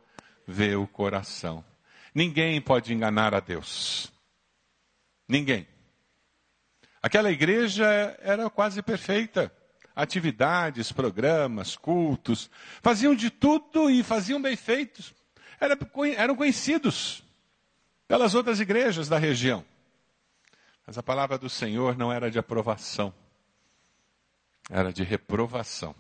[0.45, 1.65] vê o coração.
[2.13, 4.11] Ninguém pode enganar a Deus.
[5.27, 5.67] Ninguém.
[7.01, 7.85] Aquela igreja
[8.21, 9.51] era quase perfeita.
[9.95, 12.49] Atividades, programas, cultos,
[12.81, 15.13] faziam de tudo e faziam bem feitos.
[15.61, 15.77] Era,
[16.17, 17.23] eram conhecidos
[18.07, 19.63] pelas outras igrejas da região.
[20.87, 23.13] Mas a palavra do Senhor não era de aprovação,
[24.71, 25.95] era de reprovação.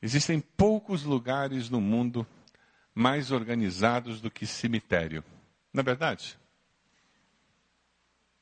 [0.00, 2.26] Existem poucos lugares no mundo
[2.94, 5.22] mais organizados do que cemitério.
[5.70, 6.38] Não é verdade?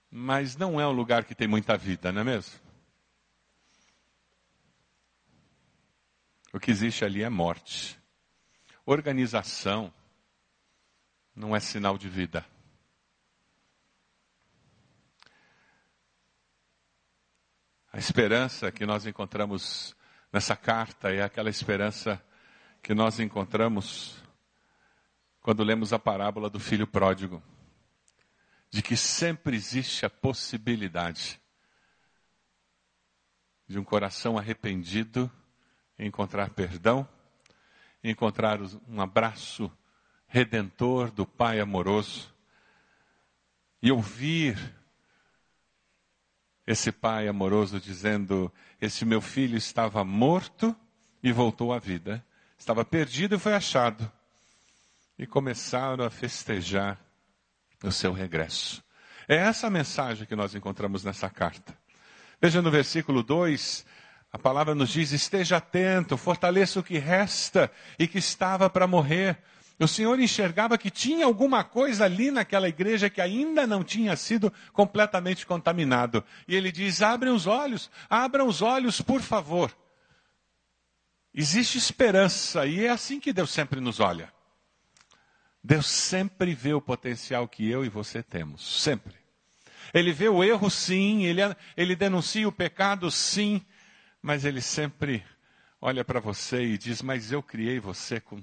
[0.08, 2.67] Mas não é um lugar que tem muita vida, não é mesmo?
[6.52, 8.00] O que existe ali é morte.
[8.86, 9.92] Organização
[11.34, 12.44] não é sinal de vida.
[17.92, 19.94] A esperança que nós encontramos
[20.32, 22.22] nessa carta é aquela esperança
[22.82, 24.22] que nós encontramos
[25.40, 27.42] quando lemos a parábola do filho pródigo
[28.70, 31.40] de que sempre existe a possibilidade
[33.66, 35.30] de um coração arrependido
[35.98, 37.08] encontrar perdão,
[38.02, 39.70] encontrar um abraço
[40.26, 42.32] redentor do Pai amoroso
[43.82, 44.74] e ouvir
[46.66, 50.76] esse Pai amoroso dizendo: Esse meu filho estava morto
[51.22, 52.24] e voltou à vida,
[52.58, 54.10] estava perdido e foi achado.
[55.18, 57.00] E começaram a festejar
[57.82, 58.84] o seu regresso.
[59.26, 61.76] É essa a mensagem que nós encontramos nessa carta.
[62.40, 63.84] Veja no versículo 2,
[64.38, 69.36] a palavra nos diz: esteja atento, fortaleça o que resta e que estava para morrer.
[69.80, 74.52] O Senhor enxergava que tinha alguma coisa ali naquela igreja que ainda não tinha sido
[74.72, 76.24] completamente contaminado.
[76.46, 79.76] E ele diz: abrem os olhos, abram os olhos, por favor.
[81.34, 84.32] Existe esperança e é assim que Deus sempre nos olha.
[85.62, 89.14] Deus sempre vê o potencial que eu e você temos, sempre.
[89.92, 91.40] Ele vê o erro, sim, ele,
[91.76, 93.64] ele denuncia o pecado, sim,
[94.22, 95.24] mas ele sempre
[95.80, 98.42] olha para você e diz: Mas eu criei você com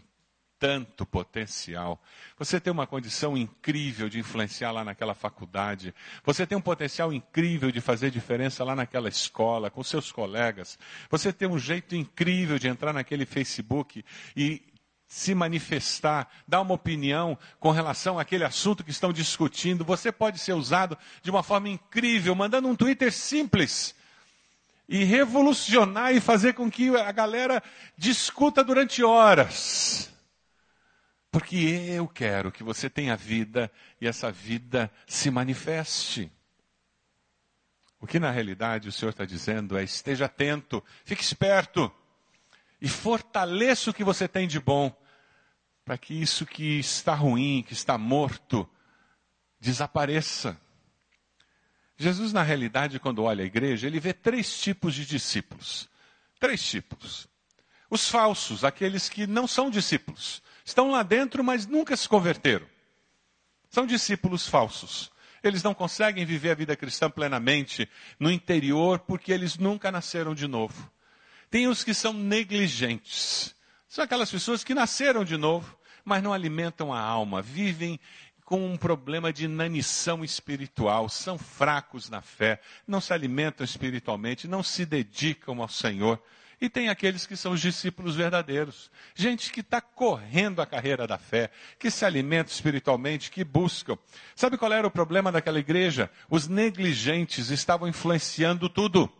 [0.58, 2.02] tanto potencial.
[2.38, 5.94] Você tem uma condição incrível de influenciar lá naquela faculdade.
[6.24, 10.80] Você tem um potencial incrível de fazer diferença lá naquela escola, com seus colegas.
[11.10, 14.04] Você tem um jeito incrível de entrar naquele Facebook
[14.36, 14.64] e
[15.08, 19.86] se manifestar, dar uma opinião com relação àquele assunto que estão discutindo.
[19.86, 23.94] Você pode ser usado de uma forma incrível, mandando um Twitter simples
[24.88, 27.62] e revolucionar e fazer com que a galera
[27.98, 30.12] discuta durante horas.
[31.32, 36.32] Porque eu quero que você tenha vida e essa vida se manifeste.
[38.00, 41.91] O que na realidade o Senhor está dizendo é: esteja atento, fique esperto
[42.80, 44.95] e fortaleça o que você tem de bom,
[45.84, 48.69] para que isso que está ruim, que está morto,
[49.60, 50.58] desapareça.
[51.98, 55.90] Jesus, na realidade, quando olha a igreja, ele vê três tipos de discípulos.
[56.40, 57.28] Três tipos.
[57.90, 60.42] Os falsos, aqueles que não são discípulos.
[60.66, 62.68] Estão lá dentro, mas nunca se converteram.
[63.70, 65.12] São discípulos falsos.
[65.44, 67.88] Eles não conseguem viver a vida cristã plenamente
[68.20, 70.92] no interior porque eles nunca nasceram de novo.
[71.50, 73.56] Tem os que são negligentes.
[73.88, 78.00] São aquelas pessoas que nasceram de novo, mas não alimentam a alma, vivem
[78.46, 84.62] com um problema de inanição espiritual, são fracos na fé, não se alimentam espiritualmente, não
[84.62, 86.22] se dedicam ao Senhor.
[86.62, 88.90] E tem aqueles que são os discípulos verdadeiros.
[89.14, 93.98] Gente que está correndo a carreira da fé, que se alimenta espiritualmente, que buscam.
[94.36, 96.10] Sabe qual era o problema daquela igreja?
[96.30, 99.12] Os negligentes estavam influenciando tudo.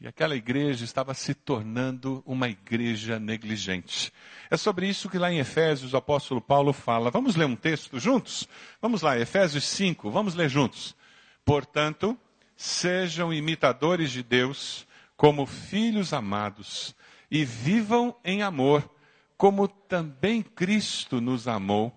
[0.00, 4.10] E aquela igreja estava se tornando uma igreja negligente.
[4.50, 7.10] É sobre isso que lá em Efésios o apóstolo Paulo fala.
[7.10, 8.48] Vamos ler um texto juntos?
[8.80, 10.96] Vamos lá, Efésios 5, vamos ler juntos.
[11.44, 12.18] Portanto,
[12.56, 14.86] sejam imitadores de Deus
[15.18, 16.96] como filhos amados
[17.30, 18.88] e vivam em amor,
[19.36, 21.92] como também Cristo nos amou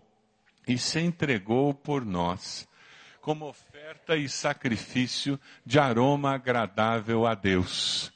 [0.67, 2.67] e se entregou por nós,
[3.23, 8.11] como oferta e sacrifício de aroma agradável a Deus.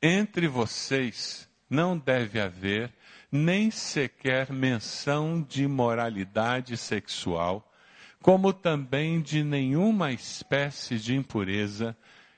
[0.00, 2.90] Entre vocês não deve haver
[3.30, 7.70] nem sequer menção de moralidade sexual,
[8.22, 11.94] como também de nenhuma espécie de impureza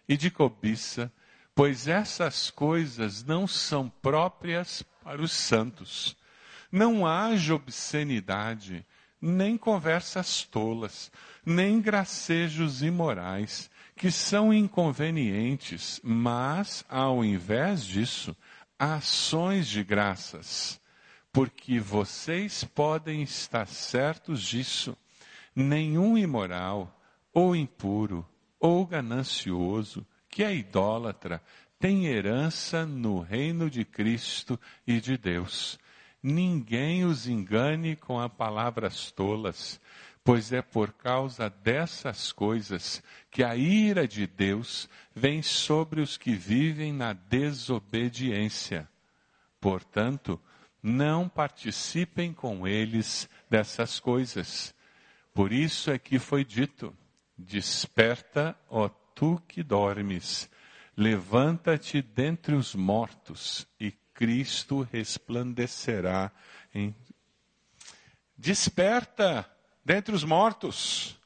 [0.08, 1.10] e de cobiça,
[1.54, 6.16] pois essas coisas não são próprias para os santos.
[6.70, 8.84] Não haja obscenidade,
[9.22, 11.12] nem conversas tolas,
[11.46, 18.36] nem gracejos imorais, que são inconvenientes, mas, ao invés disso,
[18.76, 20.80] ações de graças,
[21.32, 24.96] porque vocês podem estar certos disso.
[25.54, 27.00] Nenhum imoral,
[27.32, 28.26] ou impuro,
[28.58, 31.40] ou ganancioso, que é idólatra,
[31.78, 35.78] tem herança no reino de Cristo e de Deus.
[36.22, 39.80] Ninguém os engane com as palavras tolas,
[40.22, 46.34] pois é por causa dessas coisas que a ira de Deus vem sobre os que
[46.34, 48.88] vivem na desobediência.
[49.60, 50.40] Portanto,
[50.82, 54.74] não participem com eles dessas coisas.
[55.34, 56.96] Por isso é que foi dito:
[57.36, 60.48] Desperta, ó tu que dormes,
[60.96, 66.30] levanta-te dentre os mortos e Cristo resplandecerá
[66.74, 66.94] em.
[68.36, 69.48] Desperta
[69.84, 71.18] dentre os mortos.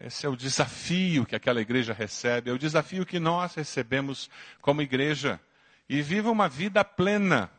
[0.00, 4.30] Esse é o desafio que aquela igreja recebe, é o desafio que nós recebemos
[4.60, 5.40] como igreja.
[5.88, 7.50] E viva uma vida plena.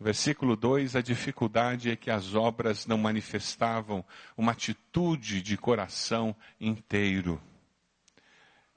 [0.00, 4.04] Versículo 2: a dificuldade é que as obras não manifestavam
[4.36, 7.40] uma atitude de coração inteiro.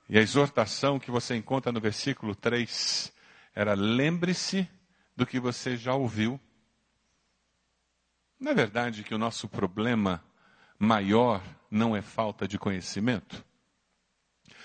[0.09, 3.11] E a exortação que você encontra no versículo 3
[3.55, 4.69] era: lembre-se
[5.15, 6.39] do que você já ouviu.
[8.37, 10.21] Não é verdade que o nosso problema
[10.77, 11.41] maior
[11.71, 13.43] não é falta de conhecimento?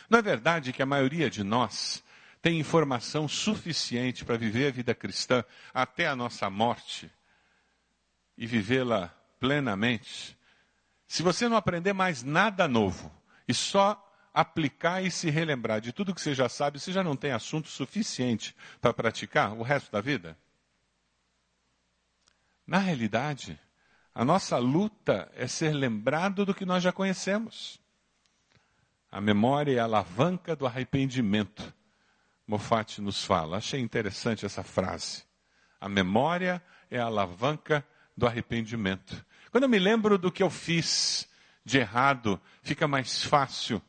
[0.08, 2.02] Não é verdade que a maioria de nós
[2.42, 7.08] tem informação suficiente para viver a vida cristã até a nossa morte
[8.36, 10.36] e vivê-la plenamente?
[11.06, 13.12] Se você não aprender mais nada novo
[13.46, 17.16] e só aplicar e se relembrar de tudo que você já sabe, você já não
[17.16, 20.36] tem assunto suficiente para praticar o resto da vida?
[22.66, 23.58] Na realidade,
[24.14, 27.80] a nossa luta é ser lembrado do que nós já conhecemos.
[29.10, 31.74] A memória é a alavanca do arrependimento.
[32.46, 33.56] Moffat nos fala.
[33.56, 35.24] Achei interessante essa frase.
[35.80, 37.84] A memória é a alavanca
[38.16, 39.24] do arrependimento.
[39.50, 41.28] Quando eu me lembro do que eu fiz
[41.64, 43.82] de errado, fica mais fácil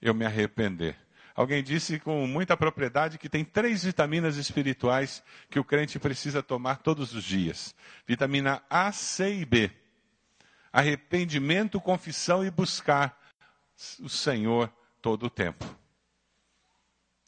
[0.00, 0.96] eu me arrepender.
[1.34, 6.76] Alguém disse com muita propriedade que tem três vitaminas espirituais que o crente precisa tomar
[6.78, 7.74] todos os dias:
[8.06, 9.70] vitamina A, C e B.
[10.72, 13.18] Arrependimento, confissão e buscar
[14.00, 15.64] o Senhor todo o tempo.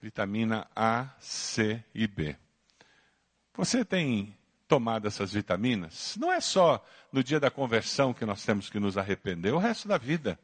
[0.01, 2.37] Vitamina A, C e B.
[3.55, 6.17] Você tem tomado essas vitaminas?
[6.19, 9.87] Não é só no dia da conversão que nós temos que nos arrepender, o resto
[9.87, 10.39] da vida.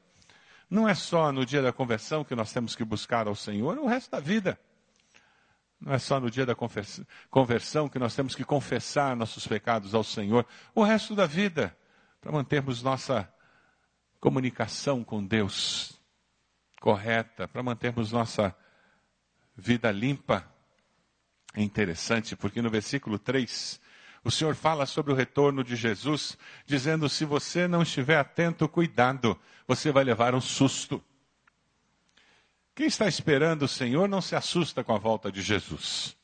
[0.70, 3.86] Não é só no dia da conversão que nós temos que buscar ao Senhor, o
[3.86, 4.58] resto da vida.
[5.80, 6.56] Não é só no dia da
[7.30, 11.76] conversão que nós temos que confessar nossos pecados ao Senhor, o resto da vida,
[12.20, 13.32] para mantermos nossa
[14.20, 15.98] comunicação com Deus
[16.80, 18.54] correta, para mantermos nossa
[19.56, 20.46] vida limpa.
[21.54, 23.80] É interessante, porque no versículo 3,
[24.28, 26.36] o Senhor fala sobre o retorno de Jesus,
[26.66, 31.02] dizendo: se você não estiver atento, cuidado, você vai levar um susto.
[32.74, 36.16] Quem está esperando o Senhor não se assusta com a volta de Jesus.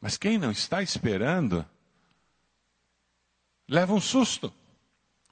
[0.00, 1.64] Mas quem não está esperando,
[3.68, 4.52] leva um susto.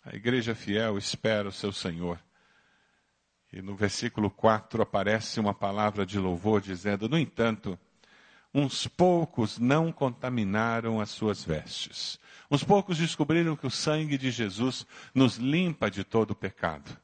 [0.05, 2.23] A igreja fiel espera o seu Senhor.
[3.51, 7.79] E no versículo 4 aparece uma palavra de louvor dizendo: No entanto,
[8.55, 12.19] uns poucos não contaminaram as suas vestes.
[12.51, 16.97] Uns poucos descobriram que o sangue de Jesus nos limpa de todo o pecado.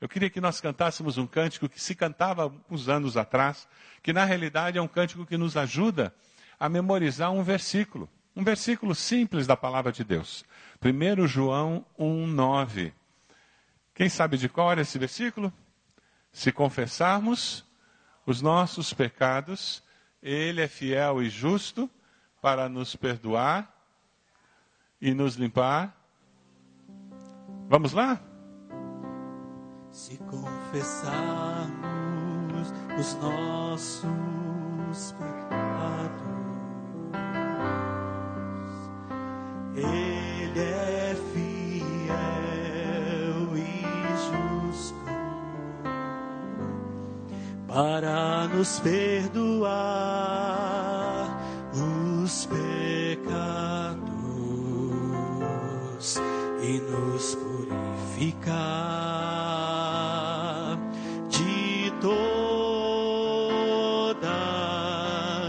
[0.00, 3.68] Eu queria que nós cantássemos um cântico que se cantava uns anos atrás,
[4.02, 6.14] que na realidade é um cântico que nos ajuda
[6.58, 8.08] a memorizar um versículo.
[8.34, 10.44] Um versículo simples da palavra de Deus.
[10.82, 12.92] 1 João 1,9.
[13.94, 15.52] Quem sabe de é esse versículo?
[16.32, 17.66] Se confessarmos
[18.24, 19.82] os nossos pecados,
[20.22, 21.88] ele é fiel e justo
[22.40, 23.74] para nos perdoar
[25.00, 25.96] e nos limpar.
[27.68, 28.20] Vamos lá?
[29.90, 31.10] Se confessarmos
[32.98, 36.20] os nossos pecados,
[39.74, 41.39] Ele é fiel.
[47.72, 49.70] Para nos perdoar
[51.72, 54.00] os pecados
[56.60, 58.50] e nos purificar
[61.28, 62.18] de toda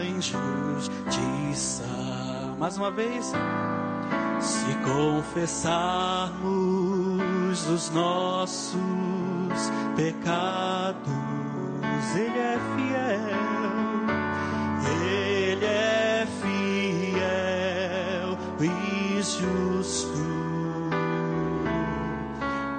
[0.06, 1.88] injustiça.
[2.60, 3.34] Mais uma vez,
[4.40, 8.78] se confessarmos os nossos
[9.96, 11.31] pecados,
[12.16, 13.42] Ele é fiel.
[15.04, 20.22] Ele é fiel e justo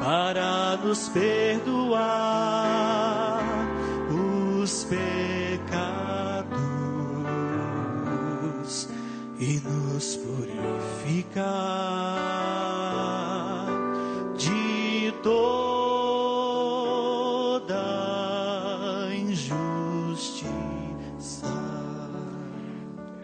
[0.01, 2.22] para nos perdoar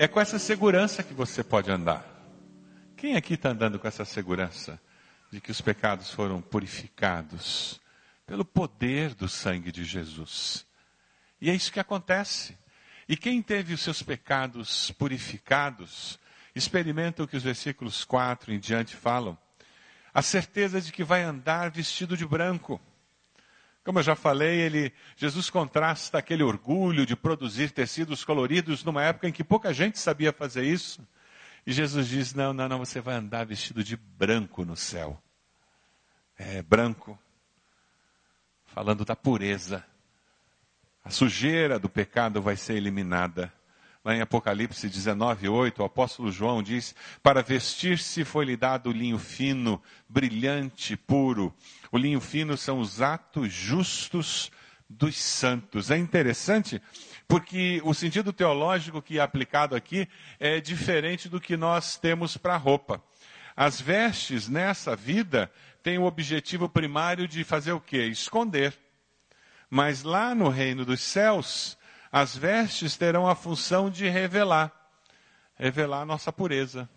[0.09, 2.03] É com essa segurança que você pode andar.
[2.97, 4.81] Quem aqui está andando com essa segurança
[5.31, 7.79] de que os pecados foram purificados
[8.27, 10.65] pelo poder do sangue de Jesus?
[11.39, 12.57] E é isso que acontece.
[13.07, 16.19] E quem teve os seus pecados purificados,
[16.55, 19.37] experimenta o que os versículos 4 em diante falam.
[20.15, 22.81] A certeza de que vai andar vestido de branco.
[23.89, 29.27] Como eu já falei, ele, Jesus contrasta aquele orgulho de produzir tecidos coloridos numa época
[29.27, 31.01] em que pouca gente sabia fazer isso.
[31.67, 35.19] E Jesus diz: Não, não, não, você vai andar vestido de branco no céu.
[36.37, 37.19] É, branco.
[38.67, 39.83] Falando da pureza.
[41.03, 43.51] A sujeira do pecado vai ser eliminada.
[44.05, 49.83] Lá em Apocalipse 19, 8, o apóstolo João diz: Para vestir-se foi-lhe dado linho fino,
[50.07, 51.55] brilhante, puro.
[51.91, 54.51] O linho fino são os atos justos
[54.89, 55.91] dos santos.
[55.91, 56.81] É interessante
[57.27, 60.09] porque o sentido teológico que é aplicado aqui
[60.41, 63.03] é diferente do que nós temos para a roupa.
[63.57, 65.51] As vestes nessa vida
[65.83, 68.07] têm o objetivo primário de fazer o quê?
[68.07, 68.73] Esconder.
[69.69, 71.77] Mas lá no reino dos céus,
[72.11, 74.73] as vestes terão a função de revelar
[75.59, 76.89] revelar a nossa pureza,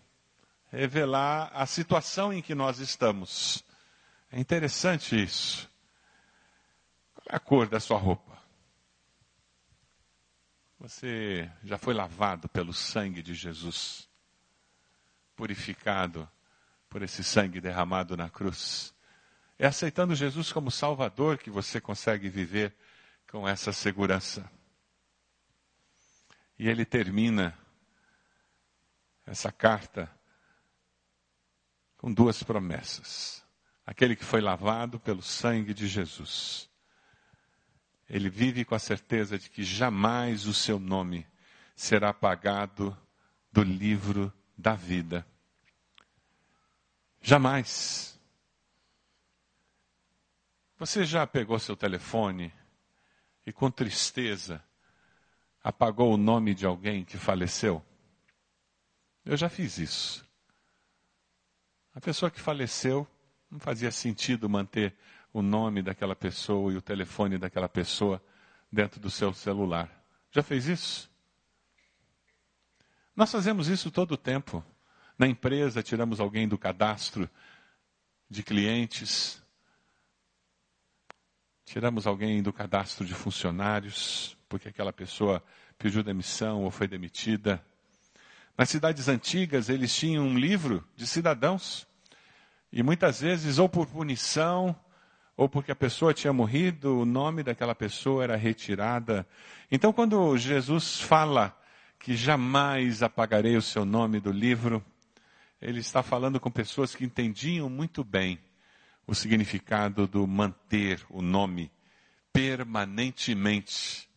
[0.70, 3.64] revelar a situação em que nós estamos.
[4.32, 5.70] É interessante isso.
[7.14, 8.40] Qual é a cor da sua roupa?
[10.80, 14.08] Você já foi lavado pelo sangue de Jesus,
[15.36, 16.26] purificado
[16.88, 18.94] por esse sangue derramado na cruz.
[19.58, 22.74] É aceitando Jesus como Salvador que você consegue viver
[23.30, 24.50] com essa segurança.
[26.58, 27.56] E ele termina
[29.26, 30.10] essa carta
[31.98, 33.41] com duas promessas.
[33.84, 36.70] Aquele que foi lavado pelo sangue de Jesus.
[38.08, 41.26] Ele vive com a certeza de que jamais o seu nome
[41.74, 42.96] será apagado
[43.50, 45.26] do livro da vida.
[47.20, 48.20] Jamais.
[50.78, 52.52] Você já pegou seu telefone
[53.46, 54.62] e com tristeza
[55.62, 57.84] apagou o nome de alguém que faleceu?
[59.24, 60.26] Eu já fiz isso.
[61.94, 63.06] A pessoa que faleceu
[63.52, 64.96] não fazia sentido manter
[65.30, 68.22] o nome daquela pessoa e o telefone daquela pessoa
[68.72, 69.90] dentro do seu celular.
[70.30, 71.10] Já fez isso?
[73.14, 74.64] Nós fazemos isso todo o tempo.
[75.18, 77.28] Na empresa, tiramos alguém do cadastro
[78.30, 79.42] de clientes,
[81.66, 85.44] tiramos alguém do cadastro de funcionários, porque aquela pessoa
[85.76, 87.62] pediu demissão ou foi demitida.
[88.56, 91.86] Nas cidades antigas, eles tinham um livro de cidadãos.
[92.72, 94.74] E muitas vezes, ou por punição,
[95.36, 99.26] ou porque a pessoa tinha morrido, o nome daquela pessoa era retirada.
[99.70, 101.56] Então, quando Jesus fala
[101.98, 104.82] que jamais apagarei o seu nome do livro,
[105.60, 108.38] ele está falando com pessoas que entendiam muito bem
[109.06, 111.70] o significado do manter o nome
[112.32, 114.08] permanentemente.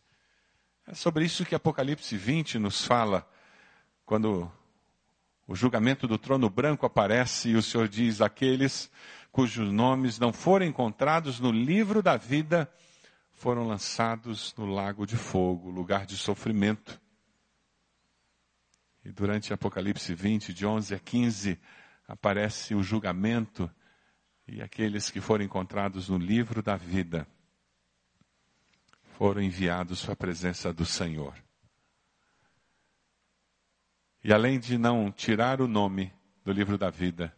[0.86, 3.28] É sobre isso que Apocalipse 20 nos fala,
[4.04, 4.50] quando
[5.46, 8.90] o julgamento do trono branco aparece e o Senhor diz: aqueles
[9.30, 12.70] cujos nomes não foram encontrados no livro da vida
[13.36, 16.98] foram lançados no lago de fogo, lugar de sofrimento.
[19.04, 21.60] E durante Apocalipse 20, de 11 a 15,
[22.08, 23.70] aparece o julgamento
[24.48, 27.28] e aqueles que foram encontrados no livro da vida
[29.18, 31.45] foram enviados para a presença do Senhor.
[34.26, 36.12] E além de não tirar o nome
[36.42, 37.32] do livro da vida,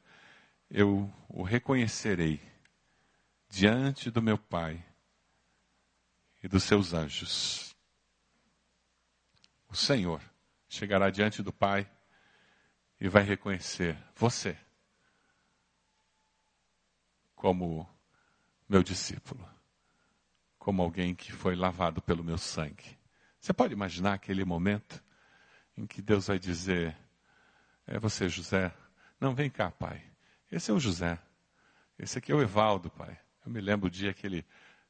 [0.70, 2.40] eu o reconhecerei
[3.46, 4.82] diante do meu Pai
[6.42, 7.76] e dos seus anjos.
[9.68, 10.22] O Senhor
[10.66, 11.86] chegará diante do Pai
[12.98, 14.56] e vai reconhecer você
[17.36, 17.86] como
[18.66, 19.46] meu discípulo,
[20.58, 22.98] como alguém que foi lavado pelo meu sangue.
[23.38, 25.06] Você pode imaginar aquele momento
[25.78, 26.96] em que Deus vai dizer:
[27.86, 28.74] É você, José?
[29.20, 30.02] Não, vem cá, pai.
[30.50, 31.18] Esse é o José.
[31.96, 33.16] Esse aqui é o Evaldo, pai.
[33.46, 34.44] Eu me lembro o dia que ele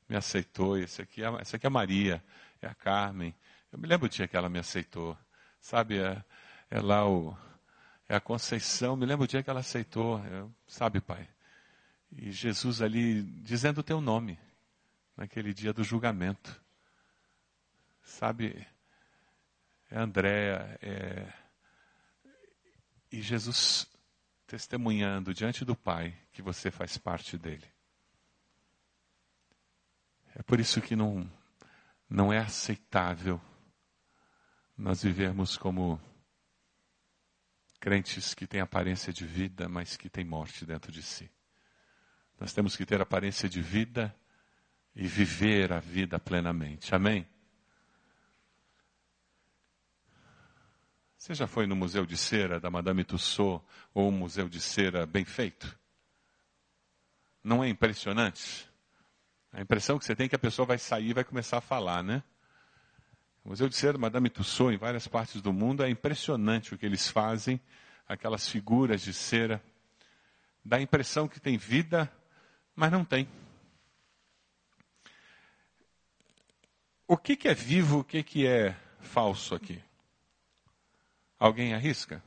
[0.08, 0.78] me aceitou.
[0.78, 2.24] Esse aqui é, esse aqui é a Maria,
[2.62, 3.34] é a Carmen.
[3.70, 5.16] Eu me lembro o dia que ela me aceitou.
[5.60, 6.24] Sabe, é,
[6.70, 7.36] é lá o,
[8.08, 8.96] é a Conceição.
[8.96, 10.24] Me lembro o dia que ela aceitou.
[10.26, 11.28] Eu, sabe, pai?
[12.10, 14.38] E Jesus ali dizendo o teu nome,
[15.14, 16.58] naquele dia do julgamento.
[18.02, 18.66] Sabe,
[19.90, 21.32] é Andréa, é...
[23.10, 23.86] e Jesus
[24.46, 27.66] testemunhando diante do Pai que você faz parte dele.
[30.34, 31.30] É por isso que não,
[32.08, 33.40] não é aceitável
[34.76, 36.00] nós vivermos como
[37.80, 41.30] crentes que têm aparência de vida, mas que têm morte dentro de si.
[42.38, 44.14] Nós temos que ter aparência de vida
[44.94, 46.94] e viver a vida plenamente.
[46.94, 47.26] Amém?
[51.18, 55.04] Você já foi no Museu de Cera da Madame Tussauds ou um museu de cera
[55.04, 55.76] bem feito?
[57.42, 58.70] Não é impressionante?
[59.52, 61.60] A impressão que você tem é que a pessoa vai sair e vai começar a
[61.60, 62.22] falar, né?
[63.44, 66.78] O Museu de Cera da Madame Tussauds, em várias partes do mundo, é impressionante o
[66.78, 67.60] que eles fazem,
[68.06, 69.60] aquelas figuras de cera.
[70.64, 72.08] Dá a impressão que tem vida,
[72.76, 73.28] mas não tem.
[77.08, 79.82] O que, que é vivo, o que, que é falso aqui?
[81.38, 82.22] Alguém arrisca?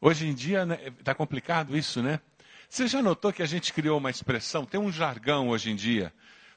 [0.00, 0.62] Hoje em dia
[0.98, 2.20] está né, complicado isso, né?
[2.68, 6.12] Você já notou que a gente criou uma expressão, tem um jargão hoje em dia.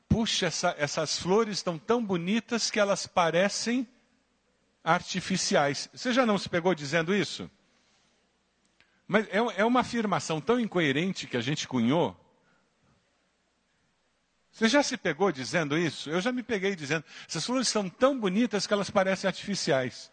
[0.07, 3.87] Puxa, essa, essas flores estão tão bonitas que elas parecem
[4.83, 5.89] artificiais.
[5.93, 7.49] Você já não se pegou dizendo isso?
[9.07, 12.15] Mas é, é uma afirmação tão incoerente que a gente cunhou
[14.53, 16.11] você já se pegou dizendo isso?
[16.11, 17.03] Eu já me peguei dizendo.
[17.27, 20.11] Essas flores são tão bonitas que elas parecem artificiais.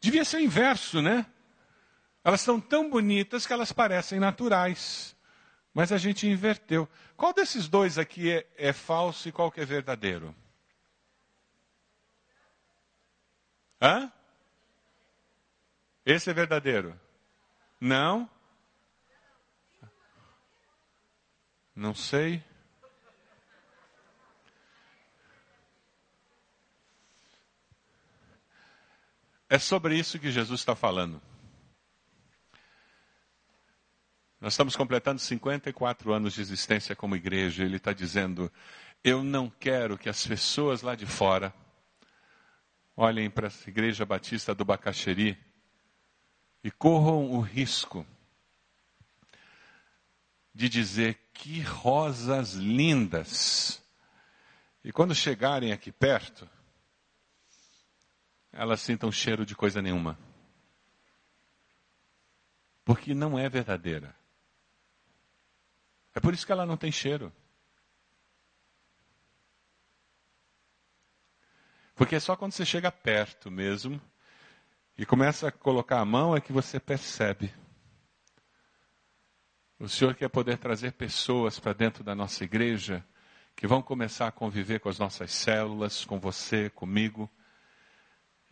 [0.00, 1.26] Devia ser o inverso, né?
[2.22, 5.16] Elas são tão bonitas que elas parecem naturais.
[5.74, 6.88] Mas a gente inverteu.
[7.16, 10.32] Qual desses dois aqui é, é falso e qual que é verdadeiro?
[13.82, 14.10] Hã?
[16.06, 16.98] Esse é verdadeiro?
[17.80, 18.30] Não?
[21.80, 22.44] Não sei.
[29.48, 31.22] É sobre isso que Jesus está falando.
[34.38, 37.64] Nós estamos completando 54 anos de existência como igreja.
[37.64, 38.52] Ele está dizendo:
[39.02, 41.50] Eu não quero que as pessoas lá de fora
[42.94, 45.34] olhem para a Igreja Batista do Bacaxeri
[46.62, 48.06] e corram o risco
[50.60, 53.82] de dizer que rosas lindas.
[54.84, 56.46] E quando chegarem aqui perto,
[58.52, 60.18] elas sintam cheiro de coisa nenhuma.
[62.84, 64.14] Porque não é verdadeira.
[66.14, 67.32] É por isso que ela não tem cheiro.
[71.94, 73.98] Porque é só quando você chega perto mesmo
[74.98, 77.50] e começa a colocar a mão é que você percebe.
[79.80, 83.02] O Senhor quer poder trazer pessoas para dentro da nossa igreja
[83.56, 87.30] que vão começar a conviver com as nossas células, com você, comigo,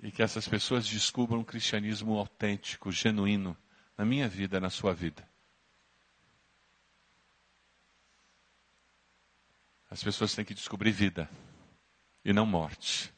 [0.03, 3.55] e que essas pessoas descubram um cristianismo autêntico, genuíno,
[3.95, 5.29] na minha vida, na sua vida.
[9.91, 11.29] As pessoas têm que descobrir vida
[12.25, 13.13] e não morte.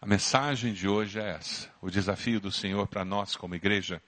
[0.00, 1.68] A mensagem de hoje é essa.
[1.82, 4.00] O desafio do Senhor para nós, como igreja,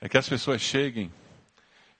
[0.00, 1.12] é que as pessoas cheguem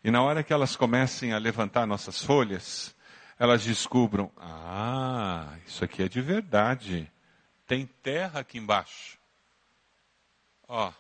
[0.03, 2.95] e na hora que elas comecem a levantar nossas folhas,
[3.39, 7.11] elas descubram: ah, isso aqui é de verdade.
[7.67, 9.19] Tem terra aqui embaixo.
[10.67, 10.93] Ó.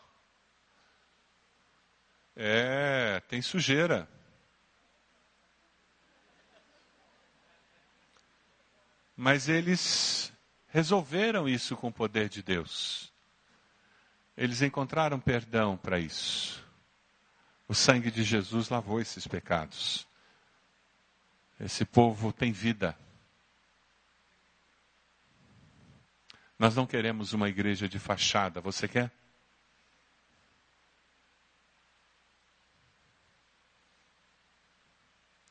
[2.36, 4.08] É, tem sujeira.
[9.16, 10.32] Mas eles
[10.68, 13.12] resolveram isso com o poder de Deus.
[14.36, 16.67] Eles encontraram perdão para isso.
[17.68, 20.08] O sangue de Jesus lavou esses pecados.
[21.60, 22.98] Esse povo tem vida.
[26.58, 29.12] Nós não queremos uma igreja de fachada, você quer?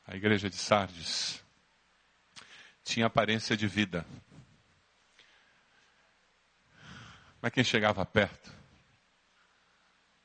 [0.04, 1.44] A igreja de Sardes
[2.82, 4.04] tinha aparência de vida.
[7.40, 8.50] Mas quem chegava perto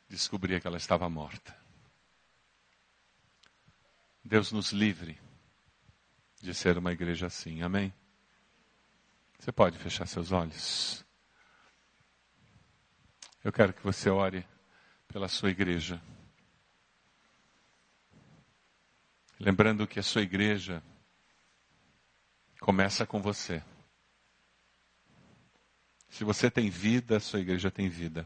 [0.10, 1.63] descobria que ela estava morta.
[4.24, 5.20] Deus nos livre
[6.42, 7.94] de ser uma igreja assim, amém?
[9.38, 11.06] Você pode fechar seus olhos.
[13.44, 14.48] Eu quero que você ore
[15.08, 16.02] pela sua igreja.
[19.38, 20.82] Lembrando que a sua igreja
[22.62, 23.62] começa com você.
[26.10, 28.26] Se você tem vida, a sua igreja tem vida.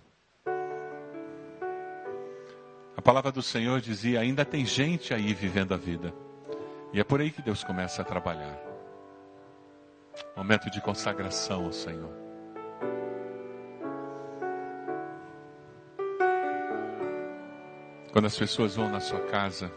[2.98, 6.12] A palavra do Senhor dizia: ainda tem gente aí vivendo a vida.
[6.92, 8.58] E é por aí que Deus começa a trabalhar.
[10.36, 12.12] Momento de consagração ao Senhor.
[18.12, 19.72] Quando as pessoas vão na sua casa,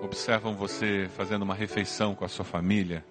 [0.00, 3.04] observam você fazendo uma refeição com a sua família,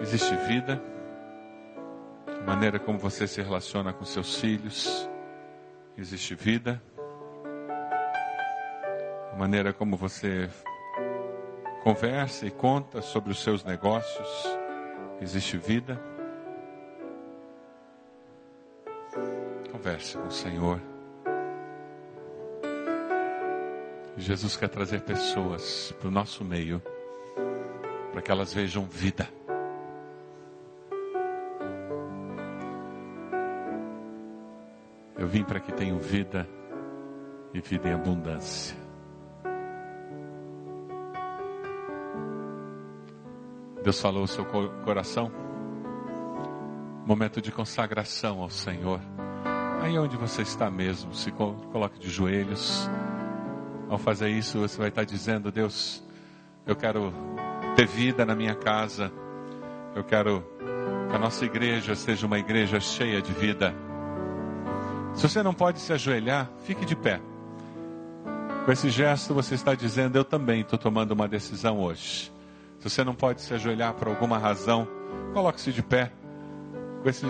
[0.00, 0.80] existe vida,
[2.28, 5.08] a maneira como você se relaciona com seus filhos,
[5.98, 6.82] existe vida,
[9.32, 10.48] a maneira como você
[11.82, 14.28] conversa e conta sobre os seus negócios,
[15.20, 16.00] existe vida.
[19.70, 20.80] Converse com o Senhor.
[24.16, 26.82] Jesus quer trazer pessoas para o nosso meio,
[28.12, 29.28] para que elas vejam vida.
[35.36, 36.48] Vim para que tenham vida
[37.52, 38.74] e vida em abundância.
[43.82, 44.46] Deus falou o seu
[44.82, 45.30] coração.
[47.04, 48.98] Momento de consagração ao Senhor.
[49.82, 52.88] Aí onde você está mesmo, se coloque de joelhos.
[53.90, 56.02] Ao fazer isso, você vai estar dizendo: Deus,
[56.66, 57.12] eu quero
[57.76, 59.12] ter vida na minha casa.
[59.94, 60.42] Eu quero
[61.10, 63.85] que a nossa igreja seja uma igreja cheia de vida.
[65.16, 67.20] Se você não pode se ajoelhar, fique de pé.
[68.66, 72.30] Com esse gesto, você está dizendo: Eu também estou tomando uma decisão hoje.
[72.78, 74.86] Se você não pode se ajoelhar por alguma razão,
[75.32, 76.12] coloque-se de pé.
[77.02, 77.24] Com esse,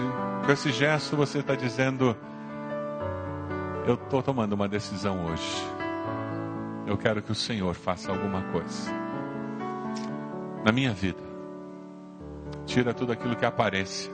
[0.44, 2.16] com esse gesto, você está dizendo:
[3.86, 5.64] Eu estou tomando uma decisão hoje.
[6.88, 8.90] Eu quero que o Senhor faça alguma coisa
[10.64, 11.22] na minha vida.
[12.64, 14.10] Tira tudo aquilo que aparece,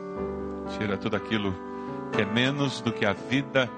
[0.77, 1.72] tira tudo aquilo que
[2.19, 3.69] é menos do que a vida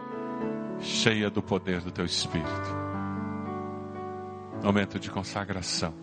[0.80, 2.84] cheia do poder do teu Espírito.
[4.62, 5.94] Momento de consagração.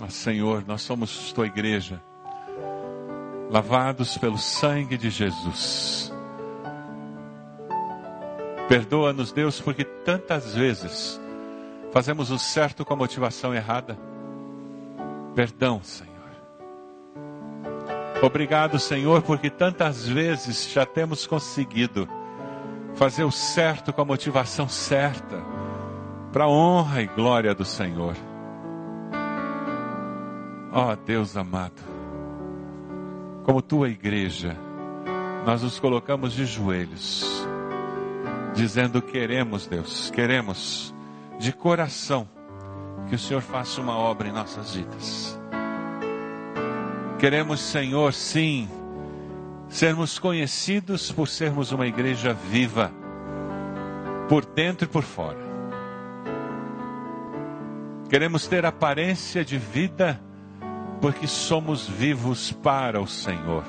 [0.00, 2.02] Oh, Senhor, nós somos tua igreja,
[3.50, 6.08] lavados pelo sangue de Jesus
[8.68, 11.18] Perdoa-nos, Deus, porque tantas vezes
[11.90, 13.98] fazemos o certo com a motivação errada.
[15.34, 16.07] Perdão, Senhor.
[18.20, 22.08] Obrigado, Senhor, porque tantas vezes já temos conseguido
[22.94, 25.40] fazer o certo com a motivação certa,
[26.32, 28.16] para a honra e glória do Senhor.
[30.72, 31.80] Ó oh, Deus amado,
[33.44, 34.56] como tua igreja,
[35.46, 37.46] nós nos colocamos de joelhos
[38.52, 40.92] dizendo: Queremos, Deus, queremos
[41.38, 42.28] de coração
[43.08, 45.38] que o Senhor faça uma obra em nossas vidas.
[47.18, 48.68] Queremos, Senhor, sim,
[49.68, 52.92] sermos conhecidos por sermos uma igreja viva,
[54.28, 55.48] por dentro e por fora.
[58.08, 60.20] Queremos ter aparência de vida,
[61.00, 63.64] porque somos vivos para o Senhor.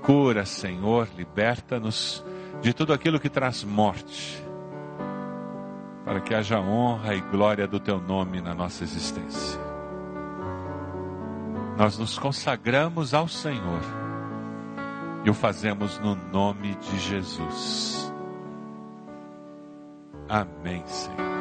[0.00, 2.24] Cura, Senhor, liberta-nos
[2.62, 4.42] de tudo aquilo que traz morte,
[6.02, 9.63] para que haja honra e glória do teu nome na nossa existência.
[11.76, 13.80] Nós nos consagramos ao Senhor
[15.24, 18.12] e o fazemos no nome de Jesus.
[20.28, 21.33] Amém, Senhor.